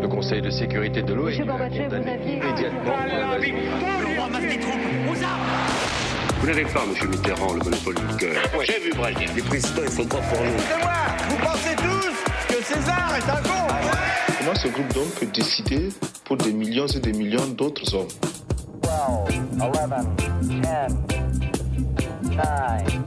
[0.00, 2.96] Le Conseil de sécurité de l'ONU a condamné immédiatement
[6.40, 8.36] Vous n'avez pas, monsieur Mitterrand, le monopole du cœur.
[8.64, 9.28] J'ai vu Brazil.
[9.34, 10.58] Les présidents, ils sont pas pour nous.
[10.68, 10.92] C'est moi
[11.28, 13.74] Vous pensez tous que César est un con
[14.38, 15.88] Comment ce groupe d'hommes peut décider
[16.24, 18.08] pour des millions et des millions d'autres hommes
[18.82, 19.70] 12, 11,
[20.16, 20.92] 10, 9,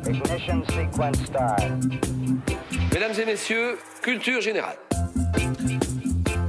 [0.09, 2.50] ignition sequence start.
[2.93, 4.75] Mesdames et messieurs, culture générale.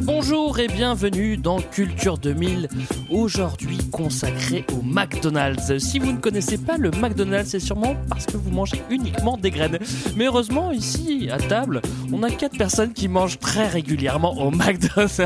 [0.02, 2.68] Bonjour et bienvenue dans Culture 2000,
[3.10, 5.78] aujourd'hui consacré au McDonald's.
[5.78, 9.50] Si vous ne connaissez pas le McDonald's, c'est sûrement parce que vous mangez uniquement des
[9.50, 9.78] graines.
[10.16, 11.80] Mais heureusement, ici, à table,
[12.12, 15.20] on a quatre personnes qui mangent très régulièrement au McDonald's.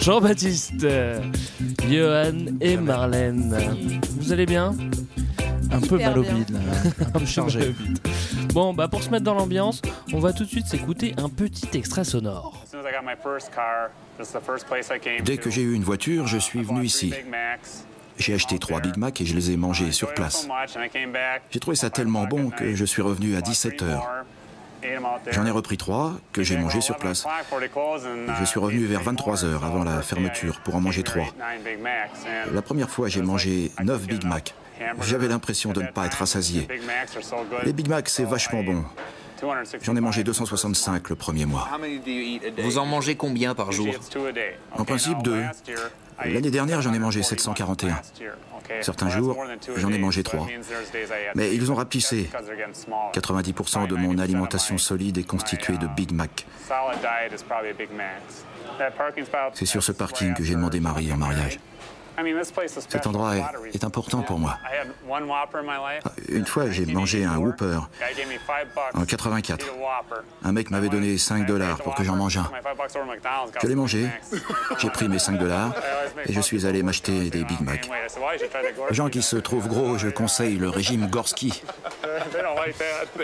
[0.00, 1.20] Jean-Baptiste, euh,
[1.90, 3.56] Johan et Marlène.
[4.20, 4.74] Vous allez bien?
[5.72, 6.60] Un peu mal au bide, là.
[7.14, 7.74] un peu chargé.
[8.56, 9.82] Bon, bah pour se mettre dans l'ambiance,
[10.14, 12.64] on va tout de suite s'écouter un petit extrait sonore.
[15.22, 17.12] Dès que j'ai eu une voiture, je suis venu ici.
[18.16, 20.48] J'ai acheté trois Big Mac et je les ai mangés sur place.
[21.50, 24.08] J'ai trouvé ça tellement bon que je suis revenu à 17 heures.
[25.32, 27.26] J'en ai repris trois que j'ai mangés sur place.
[28.40, 31.26] Je suis revenu vers 23 heures avant la fermeture pour en manger trois.
[32.54, 34.54] La première fois, j'ai mangé 9 Big Mac.
[35.02, 36.68] J'avais l'impression de ne pas être rassasié.
[37.64, 38.84] Les Big Mac, c'est vachement bon.
[39.82, 41.68] J'en ai mangé 265 le premier mois.
[42.58, 43.88] Vous en mangez combien par jour
[44.72, 45.42] En principe, deux.
[46.24, 48.00] L'année dernière, j'en ai mangé 741.
[48.80, 49.36] Certains jours,
[49.76, 50.46] j'en ai mangé trois.
[51.34, 52.30] Mais ils ont rapetissé.
[53.12, 56.46] 90% de mon alimentation solide est constituée de Big Mac.
[59.54, 61.58] C'est sur ce parking que j'ai demandé Marie en mariage.
[62.88, 64.58] Cet endroit est, est important pour moi.
[64.64, 67.78] Ah, Une fois, j'ai mangé un Whopper
[68.94, 69.66] en 84.
[70.44, 72.50] Un mec m'avait donné 5 dollars pour que j'en mange un.
[73.62, 74.08] Je l'ai mangé,
[74.78, 75.74] j'ai pris mes 5 dollars
[76.26, 77.88] et je suis allé m'acheter des Big Mac.
[78.90, 81.62] Aux gens qui se trouvent gros, je conseille le régime Gorski.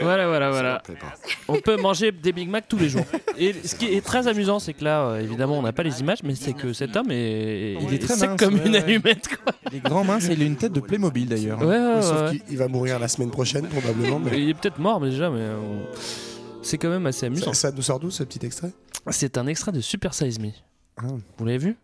[0.00, 0.83] Voilà, voilà, voilà.
[1.49, 3.05] On peut manger des Big Mac tous les jours.
[3.38, 6.00] Et ce qui est très amusant, c'est que là, euh, évidemment, on n'a pas les
[6.00, 8.94] images, mais c'est que cet homme est, Il est très sec comme une ouais.
[8.94, 9.28] allumette.
[9.28, 9.53] Quoi.
[9.70, 11.60] Il est grand mince et il a une tête de Playmobil d'ailleurs.
[11.60, 12.31] Ouais, ouais, Oui, sauf ouais.
[12.31, 14.19] qu'il il va mourir la semaine prochaine, probablement.
[14.19, 14.43] Mais...
[14.43, 15.56] Il est peut-être mort déjà, mais euh,
[16.62, 17.53] c'est quand même assez amusant.
[17.53, 18.72] Ça, ça nous sort d'où ce petit extrait?
[19.10, 20.50] C'est un extrait de Super Size Me.
[20.97, 21.03] Ah.
[21.38, 21.76] Vous l'avez vu?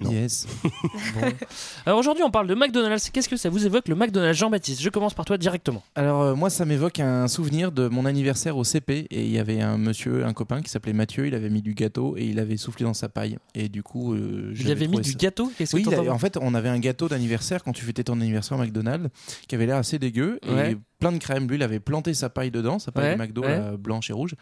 [0.00, 0.10] Non.
[0.10, 0.46] Yes.
[1.86, 3.10] Alors aujourd'hui, on parle de McDonald's.
[3.10, 5.82] Qu'est-ce que ça vous évoque le McDonald's Jean-Baptiste, je commence par toi directement.
[5.94, 9.38] Alors euh, moi ça m'évoque un souvenir de mon anniversaire au CP et il y
[9.38, 12.38] avait un monsieur, un copain qui s'appelait Mathieu, il avait mis du gâteau et il
[12.40, 15.52] avait soufflé dans sa paille et du coup euh, Il j'avais avait mis du gâteau?
[15.56, 18.20] Qu'est-ce que Oui, avait- en fait, on avait un gâteau d'anniversaire quand tu fêtais ton
[18.20, 19.08] anniversaire au McDonald's
[19.46, 20.72] qui avait l'air assez dégueu Ouais.
[20.72, 21.46] et plein de crème.
[21.46, 23.58] Lui, il avait planté sa paille dedans, sa paille Ouais, de McDo ouais.
[23.58, 24.34] là, blanche et rouge,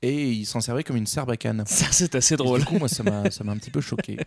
[0.00, 1.64] et il s'en servait comme une sarbacane.
[1.66, 2.60] Ça, c'est assez Et drôle.
[2.60, 4.16] Du coup, moi, ça m'a ça m'a un petit peu choqué.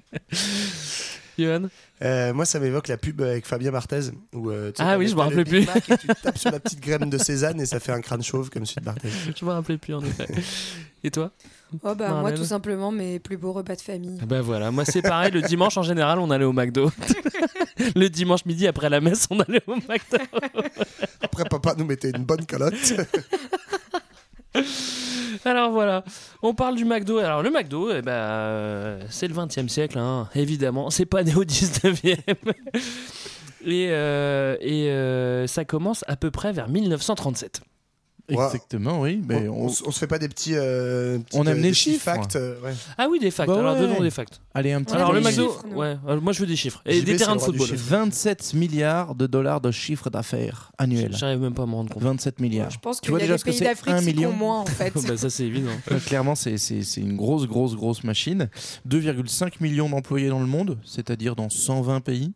[2.01, 4.11] Euh, Moi, ça m'évoque la pub avec Fabien Barthez.
[4.33, 5.93] Où, euh, Ah oui, je me rappelais Big plus.
[5.93, 8.49] Et tu tapes sur la petite graine de Cézanne et ça fait un crâne chauve
[8.49, 9.09] comme celui de Barthez.
[9.39, 10.27] Je me rappelais plus en effet.
[11.03, 11.31] Et toi
[11.83, 14.19] Oh bah moi tout simplement mes plus beaux repas de famille.
[14.25, 16.91] Ben voilà, moi c'est pareil, le dimanche en général on allait au McDo.
[17.95, 20.17] le dimanche midi après la messe on allait au McDo.
[21.77, 22.93] Nous mettait une bonne calotte.
[25.45, 26.03] Alors voilà,
[26.41, 27.17] on parle du McDo.
[27.19, 30.89] Alors le McDo, eh ben, euh, c'est le 20 e siècle, hein, évidemment.
[30.89, 32.17] C'est pas né au 19e.
[33.65, 37.61] et euh, euh, ça commence à peu près vers 1937.
[38.33, 39.21] Exactement, oui.
[39.27, 40.53] Mais on, on- on s- on se fait pas des petits.
[40.55, 42.03] euh, petites, On aime euh, des chiffres.
[42.03, 42.73] facts, euh, ouais.
[42.97, 43.47] Ah oui, des facts.
[43.47, 43.79] Bah Alors ouais.
[43.79, 44.41] donnons des facts.
[44.53, 46.81] Allez, un petit Alors le McDo, ouais, moi je veux des chiffres.
[46.85, 47.67] Et JB, des terrains de football.
[47.67, 47.83] chiffre.
[47.89, 51.11] 27 milliards de dollars de chiffre d'affaires annuel.
[51.15, 52.03] J'arrive même pas à me rendre compte.
[52.03, 52.69] 27 milliards.
[52.71, 53.99] Je pense Tu qu'il vois y a déjà des ce que pays c'est d'Afrique 1
[53.99, 54.93] qui million moins en fait.
[55.07, 55.71] bah ça c'est évident.
[55.91, 58.49] Euh, Clairement, c'est- c'est c'est une grosse, grosse, grosse machine.
[58.87, 62.33] 2,5 millions d'employés dans le monde, c'est-à-dire dans 120 pays.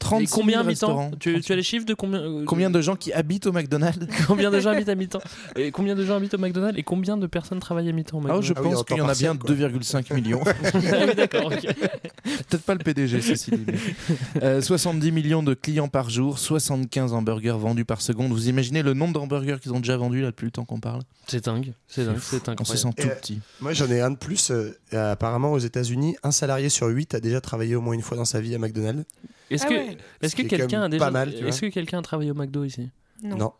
[0.00, 2.80] Et 36 combien 000 mi-temps tu, tu as les chiffres de combien euh, Combien de
[2.80, 5.20] gens qui habitent au McDonald's Combien de gens habitent à mi-temps
[5.56, 8.20] Et combien de gens habitent au McDonald's Et combien de personnes travaillent à mi-temps au
[8.20, 10.00] Ah, McDonald's je Ah pense temps qu'il y en a bien partiel, quoi.
[10.00, 10.40] 2,5 millions.
[10.92, 11.62] Ah oui, d'accord, ok.
[11.62, 13.64] Peut-être pas le PDG, ceci dit.
[13.66, 18.32] mais- Euh, 70 millions de clients par jour, 75 hamburgers vendus par seconde.
[18.32, 21.02] Vous imaginez le nombre d'hamburgers qu'ils ont déjà vendus là depuis le temps qu'on parle?
[21.26, 23.40] C'est dingue, c'est dingue, c'est On se sent tout euh, petit.
[23.60, 24.50] Moi, j'en ai un de plus.
[24.92, 28.24] apparemment, aux États-Unis, un salarié sur huit a déjà travaillé au moins une fois dans
[28.24, 29.04] sa vie à McDonald's.
[29.50, 29.98] Est-ce Ah que, ouais.
[30.22, 31.48] est-ce Ce que qui est quand quelqu'un a déjà, pas mal, tu vois.
[31.48, 32.88] est-ce que quelqu'un a travaillé au McDo ici?
[33.22, 33.36] Non.
[33.36, 33.52] Non.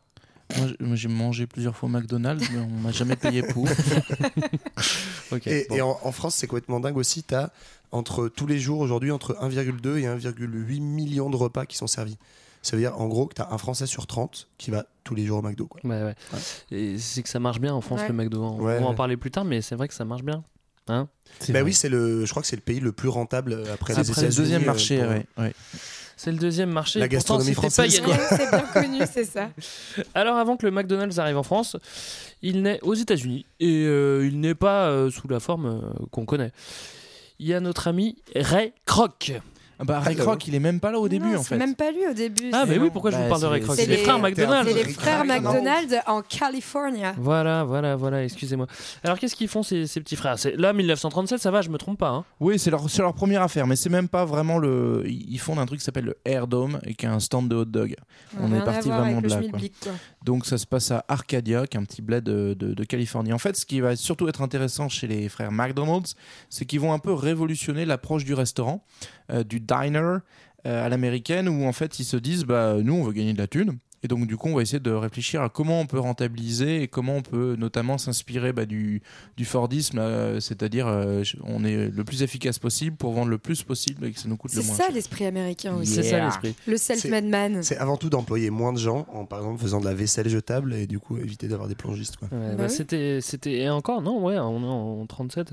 [0.81, 3.69] Moi, j'ai mangé plusieurs fois au McDonald's, mais on m'a jamais payé pour.
[5.47, 5.77] Et, bon.
[5.77, 7.23] et en, en France, c'est complètement dingue aussi.
[7.23, 7.53] Tu as
[7.93, 12.19] entre tous les jours aujourd'hui entre 1,2 et 1,8 million de repas qui sont servis.
[12.63, 15.15] Ça veut dire en gros que tu as un Français sur 30 qui va tous
[15.15, 15.67] les jours au McDo.
[15.67, 15.81] Quoi.
[15.85, 16.15] Ouais, ouais.
[16.73, 18.09] Et c'est que ça marche bien en France Ouais.
[18.09, 18.43] le McDo.
[18.43, 20.43] On Ouais, va en parler plus tard, mais c'est vrai que ça marche bien.
[20.91, 21.09] Hein
[21.49, 24.03] Bah oui, c'est le, je crois que c'est le pays le plus rentable après les
[24.05, 25.55] C'est après le États-Unis, deuxième euh, marché, pour- ouais, ouais.
[26.17, 26.99] C'est le deuxième marché.
[26.99, 28.03] La pourtant, gastronomie française.
[28.29, 29.51] C'est bien connu, c'est ça.
[30.15, 31.77] Alors avant que le McDonald's arrive en France,
[32.43, 36.27] il naît aux États-Unis et euh, il n'est pas euh, sous la forme euh, qu'on
[36.27, 36.53] connaît.
[37.39, 39.33] Il y a notre ami Ray Kroc.
[39.83, 41.57] Ah bah, Ray Kroc, il est même pas là au début Non, en c'est fait.
[41.57, 42.51] même pas lui au début.
[42.53, 44.19] Ah, mais oui, pourquoi je vous Bah, parle de Ray c'est- Kroc C'est les frères
[44.19, 44.71] McDonald's.
[44.71, 47.01] C'est les frères McDonald's en Californie.
[47.17, 48.67] Voilà, voilà, voilà, excusez-moi.
[49.03, 50.39] Alors qu'est-ce qu'ils font ces, ces petits frères?
[50.39, 52.11] C'est Là, 1937, ça va, je me trompe pas.
[52.11, 52.25] hein.
[52.41, 55.05] Oui, c'est leur, c'est leur première affaire, mais c'est même pas vraiment le.
[55.07, 57.57] Ils font un truc qui s'appelle le Air Dome et qui est un stand de
[57.57, 57.95] hot dog.
[58.39, 59.41] On est parti vraiment de là.
[60.25, 63.33] Donc ça se passe à Arcadia, qui est un petit bled de, de- de Californie.
[63.33, 66.15] En fait, ce qui va surtout être intéressant chez les frères McDonald's,
[66.51, 68.85] c'est qu'ils vont un peu révolutionner l'approche du restaurant,
[69.45, 70.19] du diner
[70.67, 73.39] euh, à l'américaine, où en fait ils se disent, bah nous on veut gagner de
[73.39, 73.79] la thune.
[74.03, 76.89] Et donc du coup on va essayer de réfléchir à comment on peut rentabiliser et
[76.89, 79.03] comment on peut notamment s'inspirer bah, du,
[79.37, 83.63] du Fordisme, euh, c'est-à-dire euh, on est le plus efficace possible pour vendre le plus
[83.63, 84.93] possible et que ça nous coûte le C'est moins ça cher.
[84.95, 85.93] l'esprit américain aussi.
[85.93, 86.55] C'est ça, l'esprit.
[86.67, 87.63] Le self-made man.
[87.63, 90.73] C'est avant tout d'employer moins de gens, en par exemple faisant de la vaisselle jetable
[90.75, 92.17] et du coup éviter d'avoir des plongistes.
[92.17, 92.29] Quoi.
[92.33, 92.75] Ouais, Bah bah, oui.
[92.75, 94.67] C'était, c'était et encore non, ouais, on est
[95.03, 95.49] en 37.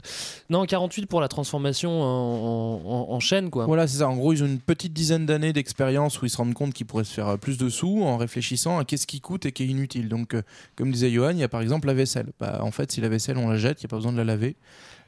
[0.49, 3.65] Non, 48 pour la transformation en, en- en chaîne, quoi.
[3.65, 4.07] Voilà, c'est ça.
[4.07, 6.85] En gros, ils ont une petite dizaine d'années d'expérience où ils se rendent compte qu'ils
[6.85, 8.36] pourraient se faire euh, plus de sous en réfléchissant
[8.79, 10.09] à qu'est-ce qui coûte et qui est inutile.
[10.09, 10.41] Donc, euh,
[10.75, 12.27] comme disait Johan, il y a par exemple la vaisselle.
[12.39, 14.17] Bah, en fait, si la vaisselle, on la jette, il n'y a pas besoin de
[14.17, 14.55] la laver.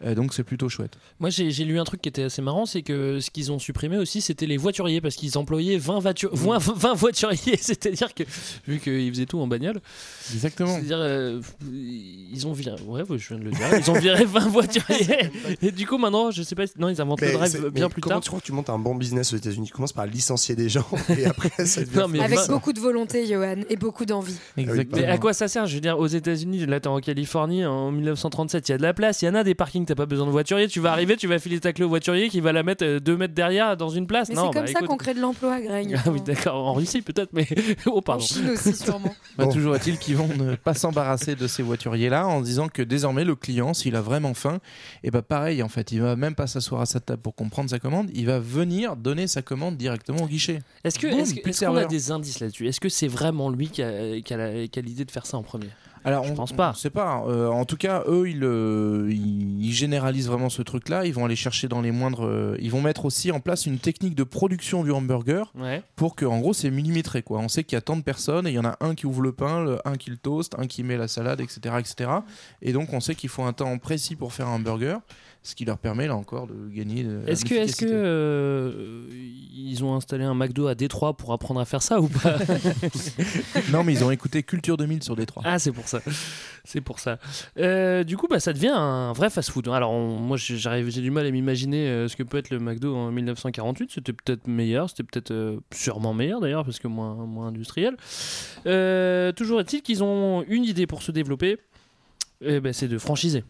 [0.06, 0.98] Euh, donc, c'est plutôt chouette.
[1.20, 3.98] Moi, j'ai, lu un truc qui était assez marrant, c'est que ce qu'ils ont supprimé
[3.98, 8.24] aussi, c'était les voituriers, parce qu'ils employaient 20, voitu- 20, 20 voituriers, c'est-à-dire que,
[8.68, 9.82] vu qu'ils faisaient tout en bagnole,
[10.34, 10.70] Exactement.
[10.74, 11.42] c'est-à-dire, euh,
[12.32, 15.32] ils ont viré, ouais, je viens de le dire, ils ont viré 20 voituriers,
[15.62, 17.88] et du coup, maintenant, je sais pas, non, ils inventent le Mais drive c'est- bien
[17.88, 18.22] mais plus comment tard.
[18.24, 19.68] tu crois que tu montes un bon business aux États-Unis?
[19.68, 20.86] Tu commences par licencier des gens
[21.18, 21.98] et après ça devient.
[21.98, 24.36] Non, mais Avec beaucoup de volonté, Johan, et beaucoup d'envie.
[24.58, 24.66] Mais
[25.06, 25.66] à quoi ça sert?
[25.68, 28.84] Je veux dire, aux États-Unis, là, t'es en Californie en 1937, il y a de
[28.84, 30.68] la place, il y en a des parkings, t'as pas besoin de voiturier.
[30.68, 33.00] Tu vas arriver, tu vas filer ta clé au voiturier qui va la mettre euh,
[33.00, 34.30] deux mètres derrière dans une place.
[34.30, 34.88] Mais non, c'est comme bah, ça écoute.
[34.88, 36.00] qu'on crée de l'emploi, Greg.
[36.06, 37.48] Ah oui, d'accord, en Russie peut-être, mais.
[37.86, 38.24] oh, En pardon.
[38.24, 39.14] Chine aussi, sûrement.
[39.38, 43.24] Bah, Toujours est-il qu'ils vont ne pas s'embarrasser de ces voituriers-là en disant que désormais,
[43.24, 44.60] le client, s'il a vraiment faim,
[45.04, 47.70] et bah pareil, en fait, il va même pas s'asseoir à sa table pour comprendre
[47.70, 50.60] sa commande, il va venir donner sa commande directement au guichet.
[50.84, 51.88] Est-ce que Boum, est-ce, plus que- de est-ce qu'on a serveur.
[51.88, 52.68] des indices là-dessus?
[52.68, 55.26] Est-ce que c'est vraiment lui qui a, qui a la- qui a l'idée de faire
[55.26, 55.70] ça en premier?
[56.06, 56.74] Alors, Je on- pense pas.
[56.94, 57.24] Pas.
[57.28, 61.06] Euh, en tout cas, eux, ils, euh, ils, ils généralisent vraiment ce truc-là.
[61.06, 62.26] Ils vont aller chercher dans les moindres.
[62.26, 65.84] euh, ils vont mettre aussi en place une technique de production du hamburger Ouais.
[65.96, 67.22] pour que, en gros, c'est millimétré.
[67.22, 67.40] Quoi.
[67.40, 69.06] On sait qu'il y a tant de personnes et il y en a un qui
[69.06, 72.10] ouvre le pain, le- un qui le toast, un qui met la salade, etc., etc.
[72.62, 75.00] Et donc, on sait qu'il faut un temps précis pour faire un hamburger,
[75.42, 77.04] ce qui leur permet là encore de gagner.
[77.04, 79.08] de- Est-ce que, est-ce que euh,
[79.56, 82.38] ils ont installé un McDo à Détroit pour apprendre à faire ça ou pas
[83.72, 85.44] Non, mais ils ont écouté Culture 2000 sur Détroit.
[85.46, 86.02] Ah, c'est pour ça.
[86.66, 87.20] C'est pour ça.
[87.58, 89.70] Euh, du coup, bah, ça devient un vrai fast-food.
[89.70, 92.50] Alors, on- moi, j'ai- j'arrive, j'ai du mal à m'imaginer euh, ce que peut être
[92.50, 93.92] le McDo en 1948.
[93.94, 97.96] C'était peut-être meilleur, c'était peut-être euh, sûrement meilleur d'ailleurs, parce que moins, moins industriel.
[98.68, 101.58] Euh, toujours est-il qu'ils ont une idée pour se développer.
[102.42, 103.44] Eh ben, c'est de franchiser.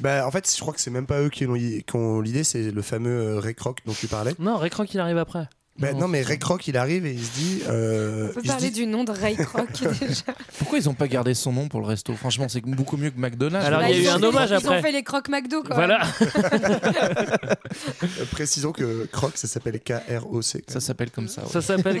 [0.00, 2.82] Bah, en fait, je crois que c'est même pas eux qui ont, l'idée, c'est le
[2.82, 4.34] fameux euh, Ray Kroc dont tu parlais.
[4.38, 5.48] Non, Ray Kroc, il arrive après.
[5.78, 7.62] Bah, non, mais Ray Kroc, il arrive et il se dit.
[7.68, 9.68] euh, On peut parler dit- du nom de Ray Kroc
[10.00, 10.22] déjà.
[10.58, 12.14] Pourquoi ils ont pas gardé son nom pour le resto?
[12.14, 13.66] Franchement, c'est beaucoup mieux que McDonald's.
[13.66, 14.78] Alors, Bah, il y a ils eu un hommage Ils après.
[14.78, 15.74] ont fait les crocs McDo, quoi.
[15.76, 16.00] Voilà.
[18.20, 20.64] Euh, précisons que Kroc, ça s'appelle K-R-O-C.
[20.66, 21.42] Ça s'appelle comme ça.
[21.42, 21.48] ouais.
[21.50, 21.98] Ça s'appelle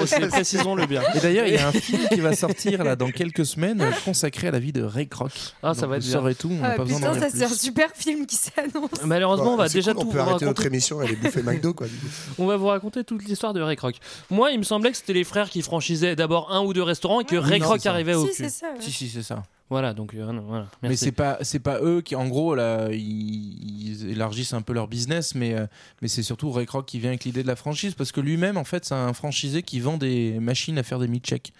[0.00, 1.02] aussi, précisons-le bien.
[1.14, 4.48] Et d'ailleurs, il y a un film qui va sortir là dans quelques semaines consacré
[4.48, 5.30] à la vie de Ray Kroc.
[5.62, 6.32] Ah, ça Donc, va être bien.
[6.38, 8.90] tout, on Ah, pas besoin putain, d'en ça c'est un super film qui s'annonce.
[9.04, 10.44] Malheureusement, on va Bah, c'est déjà cool, tout On peut arrêter raconter.
[10.46, 11.86] notre émission et aller bouffer McDo, quoi.
[12.38, 13.96] On va vous raconter toute l'histoire de Ray Kroc.
[14.30, 17.20] Moi, il me semblait que c'était les frères qui franchisaient d'abord un ou deux restaurants
[17.20, 17.90] et que Ray Non, Kroc c'est ça.
[17.92, 18.42] arrivait au Si, cul.
[18.44, 18.66] c'est ça.
[18.72, 18.80] ouais.
[18.80, 19.42] Si, si, c'est ça.
[19.70, 20.66] Voilà, donc euh, non, voilà.
[20.82, 21.04] Mais Merci.
[21.06, 24.86] c'est pas c'est pas eux qui en gros là ils, ils élargissent un peu leur
[24.86, 25.66] business mais euh,
[26.02, 28.58] mais c'est surtout Ray Kroc qui vient avec l'idée de la franchise parce que lui-même
[28.58, 31.54] en fait c'est un franchisé qui vend des machines à faire des mid-checks.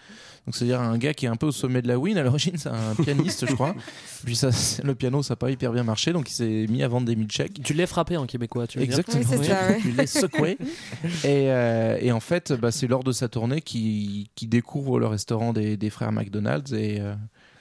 [0.45, 2.57] Donc c'est-à-dire un gars qui est un peu au sommet de la win à l'origine
[2.57, 3.75] c'est un pianiste je crois.
[4.25, 4.49] Puis ça
[4.83, 7.15] le piano ça a pas hyper bien marché donc il s'est mis à vendre des
[7.15, 7.61] mid-checks.
[7.63, 9.39] Tu l'es frappé en québécois, tu veux dire Exactement.
[9.39, 9.79] Oui, ça, ouais.
[9.81, 10.57] Tu l'es secoué.
[11.23, 15.53] et, euh, et en fait, bah, c'est lors de sa tournée qu'il découvre le restaurant
[15.53, 17.15] des, des frères McDonald's et, euh,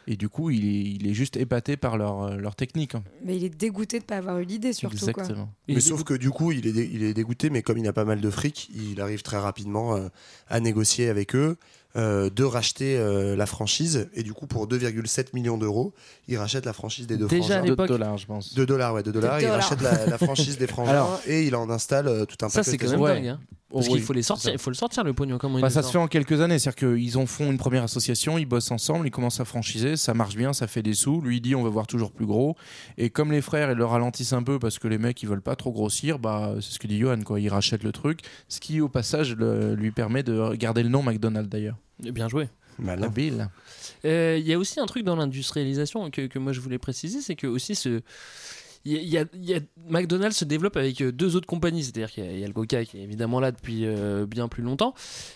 [0.08, 2.94] et du coup, il est, il est juste épaté par leur, euh, leur technique.
[3.24, 4.96] Mais il est dégoûté de pas avoir eu l'idée, surtout.
[4.96, 5.48] Exactement.
[5.68, 7.92] Mais sauf que du coup, il est, dé- il est dégoûté, mais comme il a
[7.92, 10.08] pas mal de fric, il arrive très rapidement euh,
[10.48, 11.56] à négocier avec eux
[11.96, 14.08] euh, de racheter euh, la franchise.
[14.14, 15.92] Et du coup, pour 2,7 millions d'euros,
[16.28, 17.62] il rachète la franchise des deux Déjà frangins.
[17.62, 18.54] Deux l'époque- dollars, je pense.
[18.54, 19.40] 2 dollars, ouais, 2 dollars.
[19.40, 19.61] Il dollars.
[19.61, 22.61] rachète la, la franchise des frangins Alors, et il en installe euh, tout un Ça,
[22.61, 23.26] paquet c'est quand de même dingue.
[23.26, 23.40] hein.
[23.73, 25.38] Parce qu'il faut les sortir, il faut le sortir le pognon.
[25.61, 28.38] Bah, ça sort se fait en quelques années, c'est-à-dire qu'ils en font une première association,
[28.38, 31.21] ils bossent ensemble, ils commencent à franchiser, ça marche bien, ça fait des sous.
[31.21, 32.57] Lui il dit on veut voir toujours plus gros.
[32.99, 35.43] Et comme les frères ils le ralentissent un peu parce que les mecs ils veulent
[35.43, 38.61] pas trop grossir, bah c'est ce que dit Johan quoi, ils rachètent le truc, ce
[38.61, 41.76] qui au passage le- lui permet de garder le nom McDonald's d'ailleurs.
[42.00, 42.49] Bien joué.
[42.79, 43.07] Malin.
[43.07, 43.49] Habile.
[44.07, 47.21] Euh, Il y a aussi un truc dans l'industrialisation que, que moi je voulais préciser,
[47.21, 48.00] c'est que aussi ce.
[48.84, 51.36] Il y a- il y a- il y a- McDonald's se développe avec euh, deux
[51.36, 53.52] autres compagnies, c'est-à-dire qu'il y, a- il y a le Coca qui est évidemment là
[53.52, 54.94] depuis euh, bien plus longtemps,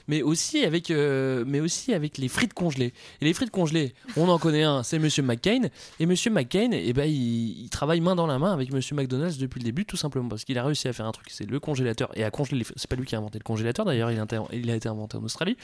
[0.09, 2.93] mais aussi avec, euh, mais aussi avec les frites congelées.
[3.21, 5.63] Et les frites congelées, on en connaît un, c'est Monsieur McCain,
[6.01, 9.39] et Monsieur McCain, eh ben, il, il travaille main dans la main avec Monsieur McDonald's
[9.39, 11.61] depuis le début, tout simplement parce qu'il a réussi à faire un truc, c'est le
[11.61, 12.65] congélateur et à congeler.
[12.75, 14.89] C'est pas lui qui a inventé le congélateur, d'ailleurs, il, a inter- il a été
[14.89, 15.57] inventé en Australie,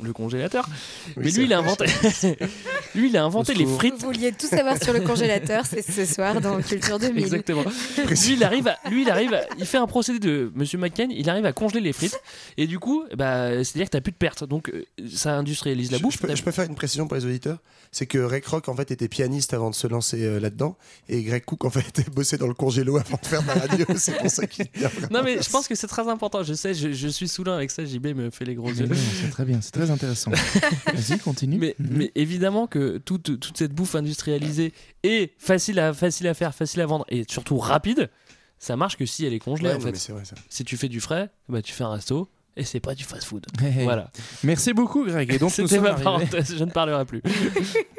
[0.00, 0.68] le congélateur.
[1.16, 1.86] Oui, mais lui, il a inventé,
[2.94, 3.94] lui, il a inventé les Vous frites.
[4.00, 7.15] vouliez tout savoir sur le congélateur, c'est ce soir dans Culture 2000.
[7.20, 7.64] Exactement.
[8.08, 11.08] lui, il arrive, à- lui, il arrive, à- il fait un procédé de Monsieur McCain,
[11.10, 12.18] il arrive à congeler les frites,
[12.56, 15.98] et du coup, bah, c'est-à-dire que t'as plus de pertes, donc euh, ça industrialise la
[15.98, 16.14] Je- bouffe.
[16.14, 17.58] Je, peux, je peux faire une précision pour les auditeurs
[17.92, 20.76] c'est que Ray Kroc en fait était pianiste avant de se lancer euh, là-dedans
[21.08, 23.86] et Greg Cook en fait bossait dans le congélo avant de faire de la radio
[23.96, 24.66] c'est pour ça qu'il
[25.10, 26.42] Non mais je pense que c'est très important.
[26.42, 27.84] Je sais, je, je suis saoulin avec ça.
[27.84, 28.88] JB me fait les gros yeux.
[29.22, 30.32] C'est très bien, c'est très intéressant.
[30.32, 31.58] Vas-y, continue.
[31.58, 31.88] Mais, Mhm.
[31.96, 34.72] mais évidemment que toute, toute cette bouffe industrialisée
[35.06, 38.10] est facile à, facile à faire, facile à vendre et surtout rapide,
[38.58, 40.12] ça marche que si elle est congelée Ouais, en non, fait.
[40.12, 40.22] vrai.
[40.48, 43.46] Si tu fais du frais, bah, tu fais un resto et c'est pas du fast-food.
[43.60, 43.84] Hey, hey.
[43.84, 44.10] Voilà.
[44.42, 45.32] Merci beaucoup Greg.
[45.32, 47.22] Et donc C'était ma parenthèse, je ne parlerai plus.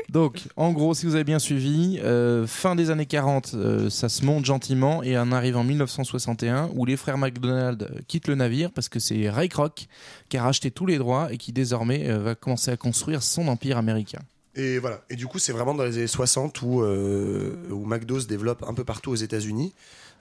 [0.09, 4.07] Donc, en gros, si vous avez bien suivi, euh, fin des années 40, euh, ça
[4.07, 8.71] se monte gentiment et on arrive en 1961 où les frères McDonald quittent le navire
[8.71, 9.87] parce que c'est Ray Kroc
[10.29, 13.49] qui a racheté tous les droits et qui désormais euh, va commencer à construire son
[13.49, 14.19] empire américain.
[14.57, 15.01] Et voilà.
[15.11, 18.73] Et du coup, c'est vraiment dans les années 60 où, euh, McDo se développe un
[18.73, 19.73] peu partout aux États-Unis.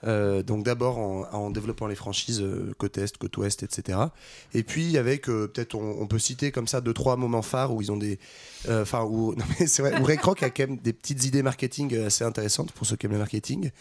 [0.03, 3.97] Euh, donc d'abord en, développant les franchises euh, côte est, côte ouest, etc.
[4.53, 7.81] Et puis avec euh, peut-être on, peut citer comme ça deux trois moments phares où
[7.81, 8.19] ils ont des,
[8.69, 9.35] euh, enfin où
[10.03, 13.07] Ray Kroc a quand même des petites idées marketing euh, assez intéressantes pour ceux qui
[13.07, 13.71] aiment le marketing.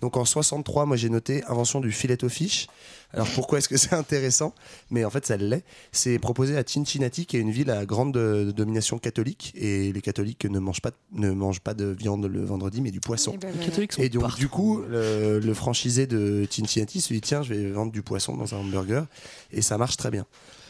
[0.00, 2.66] Donc en 63, moi j'ai noté invention du filet au fish.
[3.12, 4.54] Alors pourquoi est-ce que c'est intéressant?
[4.90, 5.64] Mais en fait ça l'est.
[5.92, 10.00] C'est proposé à Cincinnati, qui est une ville à grande euh, domination catholique, et les
[10.00, 13.32] catholiques ne mangent pas, ne mangent pas de viande le vendredi, mais du poisson.
[13.32, 13.66] Et ben voilà.
[13.66, 14.38] catholiques sont Et donc, partout.
[14.38, 18.36] du coup, le, le franchisé de Cincinnati se dit tiens, je vais vendre du poisson
[18.36, 19.06] dans un hamburger.
[19.52, 20.24] Et ça marche très bien.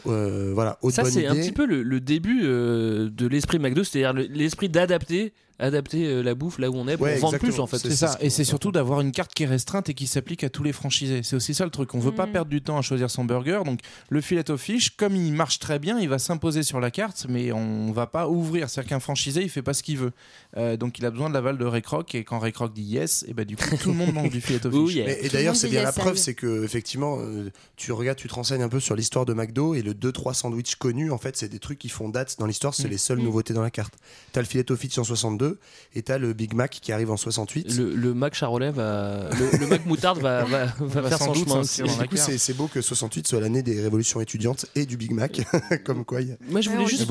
[0.07, 3.83] Euh, voilà, autre Ça, c'est un petit peu le, le début euh, de l'esprit McDo,
[3.83, 7.37] c'est-à-dire le- l'esprit d'adapter adapter euh, la bouffe là où on est pour Ouais, vendre
[7.37, 7.77] plus en fait.
[7.77, 10.43] C'est ça, ce et c'est surtout d'avoir une carte qui est restreinte et qui s'applique
[10.43, 11.21] à tous les franchisés.
[11.23, 11.93] C'est aussi ça le truc.
[11.95, 12.31] On veut pas Mhm.
[12.33, 13.61] perdre du temps à choisir son burger.
[13.65, 16.91] Donc le filet au fish, comme il marche très bien, il va s'imposer sur la
[16.91, 18.69] carte, mais on va pas ouvrir.
[18.69, 20.11] C'est-à-dire qu'un franchisé, il fait pas ce qu'il veut.
[20.57, 22.81] Euh, donc il a besoin de l'aval de Ray Kroc, et quand Ray Kroc dit
[22.83, 24.95] yes, et ben du coup tout le monde mange du filet au Oh fish.
[24.95, 25.05] yeah.
[25.05, 28.27] Mais- et d'ailleurs, le c'est bien la preuve, c'est que effectivement, euh, tu regardes, tu
[28.27, 31.37] te renseignes un peu sur l'histoire de McDo et le 2-3 sandwichs connus, en fait,
[31.37, 32.91] c'est des trucs qui font date dans l'histoire, c'est Mm.
[32.91, 33.23] les seules Mm.
[33.23, 33.93] nouveautés dans la carte.
[34.31, 35.03] T'as le filet au fish en
[35.51, 35.59] 62
[35.95, 37.75] et t'as le Big Mac qui arrive en 68.
[37.77, 41.25] Le, le Mac Charolais va, le, le Mac Moutarde va, va, va Va faire sans
[41.25, 41.99] son doute chemin s'inscrire aussi.
[41.99, 45.11] Du coup, c'est c'est beau que 68 soit l'année des révolutions étudiantes et du Big
[45.11, 45.41] Mac,
[45.85, 46.21] comme quoi.
[46.21, 47.07] il y a- Moi, je voulais juste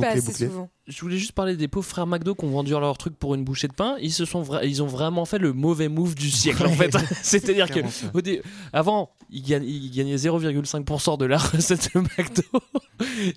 [0.87, 3.45] je voulais juste parler des pauvres frères McDo qui ont vendu leur truc pour une
[3.45, 3.97] bouchée de pain.
[4.01, 6.91] Ils se sont vra- ils ont vraiment fait le mauvais move du siècle en fait.
[7.23, 7.81] C'est-à-dire que
[8.13, 8.43] au dé-
[8.73, 12.43] avant ils, gagnaient 0,5% de la recette de McDo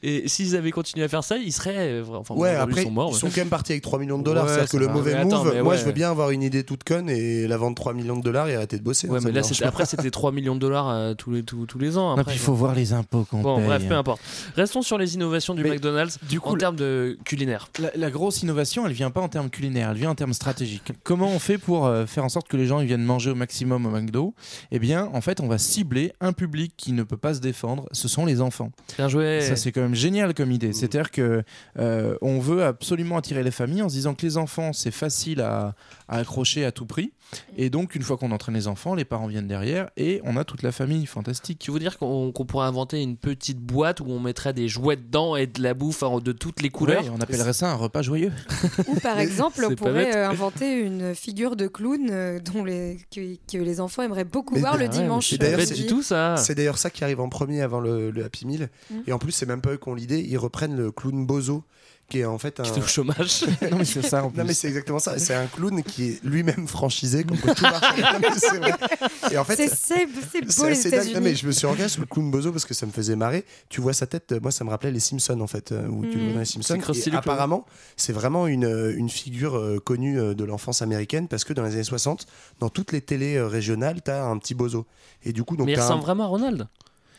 [0.02, 2.92] et s'ils avaient continué à faire ça, ils seraient euh, enfin, Ouais, après, ils sont
[2.92, 3.12] morts.
[3.14, 4.46] ils sont quand même partis avec 3 millions de dollars.
[4.46, 4.94] Ouais, C'est-à-dire que le va.
[4.94, 5.78] mauvais Mais move, moi ouais.
[5.80, 8.48] je veux bien avoir une idée toute conne et la vendre 3 millions de dollars
[8.50, 9.08] et arrêter de bosser.
[9.08, 11.80] Ouais, hein, mais là après c'était 3 millions de dollars euh, tous, les, tous, tous
[11.80, 12.16] les ans.
[12.18, 13.66] Après, il faut voir les impôts qu'on Bon, paye.
[13.68, 14.22] bref, peu importe.
[14.56, 17.70] Restons sur les innovations du Mais McDonald's du coup, en termes de culinaire.
[17.80, 20.92] La, la grosse innovation, elle vient pas en termes culinaires, elle vient en termes stratégiques.
[21.04, 23.36] Comment on fait pour euh, faire en sorte que les gens ils viennent manger au
[23.36, 24.34] maximum au McDo?
[24.72, 25.83] Eh bien, en fait, on va cibler
[26.22, 27.88] un public qui ne peut pas se défendre.
[27.92, 28.72] Ce sont les enfants.
[28.98, 29.42] Bien joué.
[29.42, 30.54] Ça, c'est quand même génial comme Mm.
[30.54, 30.74] idée.
[30.74, 31.44] C'est-à-dire que
[31.80, 35.42] euh, on veut absolument attirer les familles en se disant que les enfants, c'est facile
[35.42, 35.76] à,
[36.08, 37.14] à accrocher à tout prix.
[37.58, 40.44] Et donc, une fois qu'on entraîne les enfants, les parents viennent derrière et on a
[40.44, 41.06] toute la famille.
[41.06, 41.60] Fantastique.
[41.60, 45.36] Tu veux dire qu'on pourrait inventer une petite boîte où on mettrait des jouets dedans
[45.36, 48.32] et de la bouffe de toutes les couleurs Ouais, on appellerait ça un repas joyeux.
[48.88, 53.36] Ou par exemple, on pourrait euh, inventer une figure de clown euh, dont les, que,
[53.52, 55.30] que les enfants aimeraient beaucoup Mais voir le bah Ah ouais, dimanche.
[55.30, 56.36] C'est du tout ça.
[56.38, 58.70] C'est d'ailleurs ça qui arrive en premier avant le, le Happy Meal.
[58.90, 58.96] Mm.
[59.08, 60.20] Et en plus, c'est même pas eux qui ont l'idée.
[60.20, 61.64] Ils reprennent le clown Bozo,
[62.14, 62.64] qui est en fait un.
[62.64, 63.44] Qui au chômage.
[63.72, 64.38] non, mais c'est ça en plus.
[64.38, 65.18] Non mais c'est exactement ça.
[65.18, 67.98] C'est un clown qui est lui-même franchisé, comme quoi tout marche.
[67.98, 68.74] Non, mais c'est vrai.
[69.32, 71.14] Et en fait, C'est c'est- c'est beau les.
[71.16, 73.16] Non, mais je me suis engagé sur le clown Bozo parce que ça me faisait
[73.16, 73.46] marrer.
[73.70, 76.12] Tu vois sa tête, moi ça me rappelait les Simpsons en fait, euh, où tu
[76.12, 76.24] le Mhm.
[76.26, 76.76] vois dans les Simpsons.
[76.76, 77.66] Et apparemment,
[77.98, 81.64] c'est vraiment une, euh, une figure euh, connue euh, de l'enfance américaine parce que dans
[81.64, 82.28] les années 60,
[82.60, 84.86] dans toutes les télés euh, régionales, t'as un petit Bozo.
[85.24, 86.68] Et du coup, donc mais il un- ressemble vraiment à Ronald.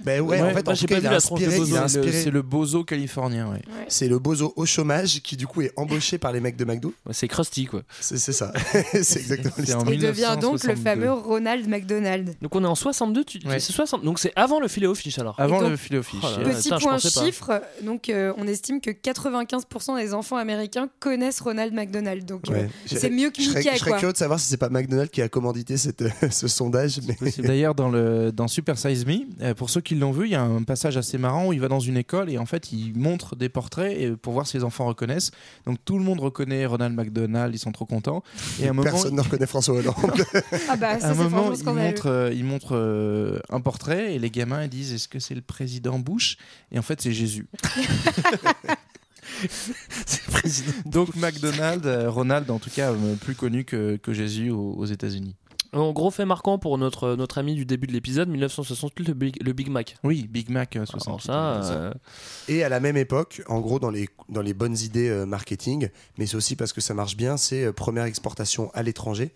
[0.04, 2.42] Ben ouais, en fait, en tout cas, il a inspiré, il a inspiré- C'est le
[2.42, 3.62] bozo californien, ouais.
[3.88, 6.92] C'est le bozo au chômage qui du coup est embauché par les mecs de McDo.
[7.11, 7.82] c'est Krusty quoi.
[8.00, 8.52] C'est c'est ça.
[8.92, 9.92] c'est exactement l'histoire.
[9.92, 12.34] Il devient donc le fameux Ronald McDonald.
[12.42, 13.38] Donc on est en 62, tu...
[13.46, 13.61] Ouais.
[13.61, 14.02] c'est 60...
[14.04, 15.34] donc c'est avant le filet au fish alors.
[15.38, 16.20] Avant donc- le filet au fish.
[16.23, 16.40] Oh.
[16.44, 16.99] Petit je point pas.
[16.99, 22.25] chiffre, donc euh, on estime que 95% des enfants américains connaissent Ronald McDonald.
[22.25, 22.68] Donc euh, Ouais.
[22.87, 25.28] c'est mieux que Mickey je serais curieux de savoir si c'est pas McDonald's qui a
[25.28, 26.99] commandité cette, ce sondage.
[27.38, 30.34] D'ailleurs, dans, le, dans Super Size Me, euh, pour ceux qui l'ont vu, il y
[30.34, 32.96] a un passage assez marrant où il va dans une école et en fait, il
[32.96, 35.30] montre des portraits et, pour voir si les enfants reconnaissent.
[35.66, 38.22] Donc tout le monde reconnaît Ronald McDonald, ils sont trop contents.
[38.60, 39.94] Et à un moment, Personne ne reconnaît François Hollande.
[40.68, 44.30] Ah bah à un moment, il montre, euh, il montre euh, un portrait et les
[44.30, 46.36] gamins ils disent est-ce que c'est le président Bush?
[46.72, 47.46] Et en fait, c'est Jésus.
[50.86, 54.86] Donc McDonald, euh, Ronald en tout cas, euh, plus connu que, que Jésus aux, aux
[54.86, 55.34] États-Unis.
[55.75, 59.43] En gros fait marquant pour notre, notre ami du début de l'épisode, 1968, le Big,
[59.43, 59.97] le Big Mac.
[60.04, 61.26] Oui, Big Mac euh, Alors 68.
[61.26, 61.93] ça, euh,
[62.49, 65.88] Et à la même époque, en gros, dans les, dans les bonnes idées euh, marketing,
[66.16, 69.33] mais c'est aussi parce que ça marche bien, c'est euh, première exportation à l'étranger.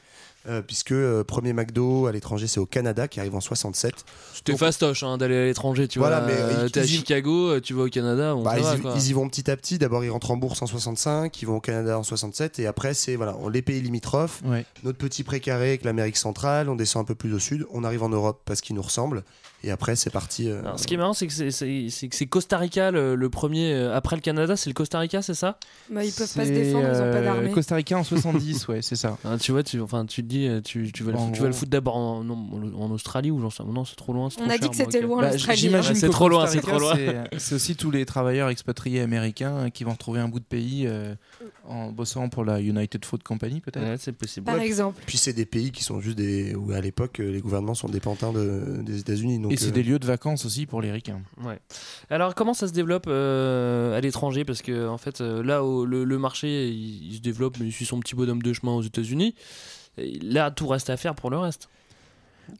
[0.48, 3.94] Euh, puisque euh, premier McDo à l'étranger, c'est au Canada qui arrive en 67.
[4.34, 6.28] c'était Donc, fastoche hein, d'aller à l'étranger, tu Voilà, vois.
[6.28, 8.80] mais, Euh, T'es à Chicago, euh, tu vas au Canada, on bah, ils, va, y,
[8.80, 8.94] quoi.
[8.96, 9.78] ils y vont petit à petit.
[9.78, 12.94] D'abord, ils rentrent en bourse en 65, ils vont au Canada en 67, et après,
[12.94, 14.40] c'est voilà, on les pays limitrophes.
[14.44, 14.64] Ouais.
[14.84, 18.02] Notre petit précaré avec l'Amérique centrale, on descend un peu plus au sud, on arrive
[18.02, 19.24] en Europe parce qu'ils nous ressemblent,
[19.64, 20.48] et après, c'est parti.
[20.48, 22.90] euh, Alors, ce qui est marrant, c'est que c'est- c'est c'est que c'est Costa Rica
[22.90, 23.72] le, le premier.
[23.72, 25.58] euh, après le Canada, c'est le Costa Rica, c'est ça?
[25.90, 27.50] Bah, ils peuvent pas se défendre, ils ont pas euh, d'armée.
[27.50, 29.18] Costa Rica en 70, ouais, c'est ça.
[29.24, 31.46] Ah, Tu vois, tu, enfin, tu te dis, euh, tu, tu vas, le, tu vas
[31.48, 32.36] le foutre d'abord en, non,
[32.78, 34.30] en Australie ou j'en sais Non, c'est trop loin.
[34.30, 35.58] c'est On trop a dit que c'était loin Bah, l'Australie.
[35.58, 37.24] J'imagine Ouais, c'est trop loin, Costa c'est trop Rica, loin.
[37.32, 40.44] c'est- C'est aussi tous les travailleurs expatriés américains euh, qui vont retrouver un bout de
[40.44, 41.14] pays euh,
[41.66, 43.82] en bossant pour la United Food Company, peut-être.
[43.84, 44.46] Ouais, c'est possible.
[44.46, 45.02] Par exemple.
[45.06, 46.54] Puis c'est des pays qui sont juste des.
[46.54, 49.38] où à l'époque, euh, les gouvernements sont des pantins de- des États-Unis.
[49.48, 51.20] Donc, Et c'est euh, des lieux de vacances aussi pour les ricains.
[51.42, 51.58] Ouais.
[52.10, 54.44] Alors comment ça se développe euh, à l'étranger?
[54.44, 57.66] Parce que en fait, euh, là, au- le, le marché, il, il se développe, mais
[57.66, 59.34] il suit son petit bonhomme de chemin aux États-Unis.
[60.22, 61.68] Là, tout reste à faire pour le reste.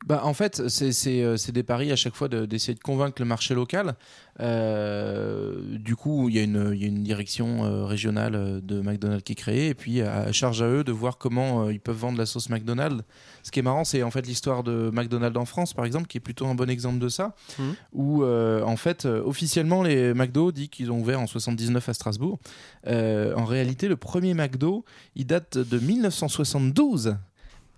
[0.07, 3.20] Bah, en fait, c'est- euh, c'est des paris à chaque fois de- d'essayer de, convaincre
[3.20, 3.94] le marché local.
[4.40, 8.81] Euh, du coup, il y, a une- il y a une direction euh, régionale de
[8.81, 11.81] McDonald's qui est créée, et puis à charge à eux de voir comment euh, ils
[11.81, 13.03] peuvent vendre la sauce McDonald's.
[13.42, 16.18] Ce qui est marrant, c'est en fait l'histoire de McDonald's en France, par exemple, qui
[16.18, 17.74] est plutôt un bon exemple de ça, Mhm.
[17.92, 22.38] où en fait, officiellement, les McDo dit qu'ils ont ouvert en 79 à Strasbourg.
[22.87, 24.85] En réalité, le premier McDo,
[25.16, 27.16] il date de 1972.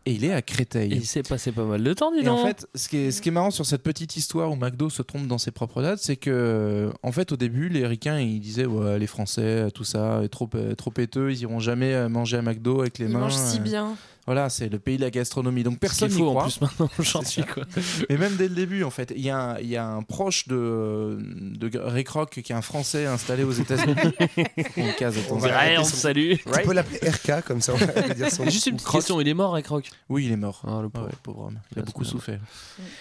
[0.07, 0.91] Et il est à Créteil.
[0.95, 2.47] Il s'est passé pas mal de temps, dis Et en donc.
[2.47, 5.03] fait, ce qui, est, ce qui est marrant sur cette petite histoire où McDo se
[5.03, 8.41] trompe dans ses propres dates, c'est que, euh, en fait, au début, les Ricains, ils
[8.41, 12.09] disaient, ouais, les Français, tout ça, est trop, euh, trop péteux, ils iront jamais euh,
[12.09, 13.21] manger à McDo avec les Ils mains.
[13.21, 13.95] mangent si bien.
[14.27, 15.63] Voilà, c'est le pays de la gastronomie.
[15.63, 16.43] Donc personne n'y croit.
[16.43, 17.65] en plus maintenant aujourd'hui, quoi.
[18.09, 20.03] Mais même dès le début, en fait, il y, a un- il y a un
[20.03, 23.95] proche de, de Ray Kroc qui est un Français installé aux États-Unis.
[24.77, 26.33] On case, Ouais, arrêter on son- salue.
[26.35, 29.01] Tu peux l'appeler RK comme ça, on va dire son Juste une petite Croc.
[29.01, 29.91] question, il est mort, avec Rock?
[30.09, 30.63] Oui, il est mort.
[30.67, 31.07] Ah, le pauvre.
[31.07, 31.59] ouais, pauvre homme.
[31.75, 32.41] Il a beaucoup souffert.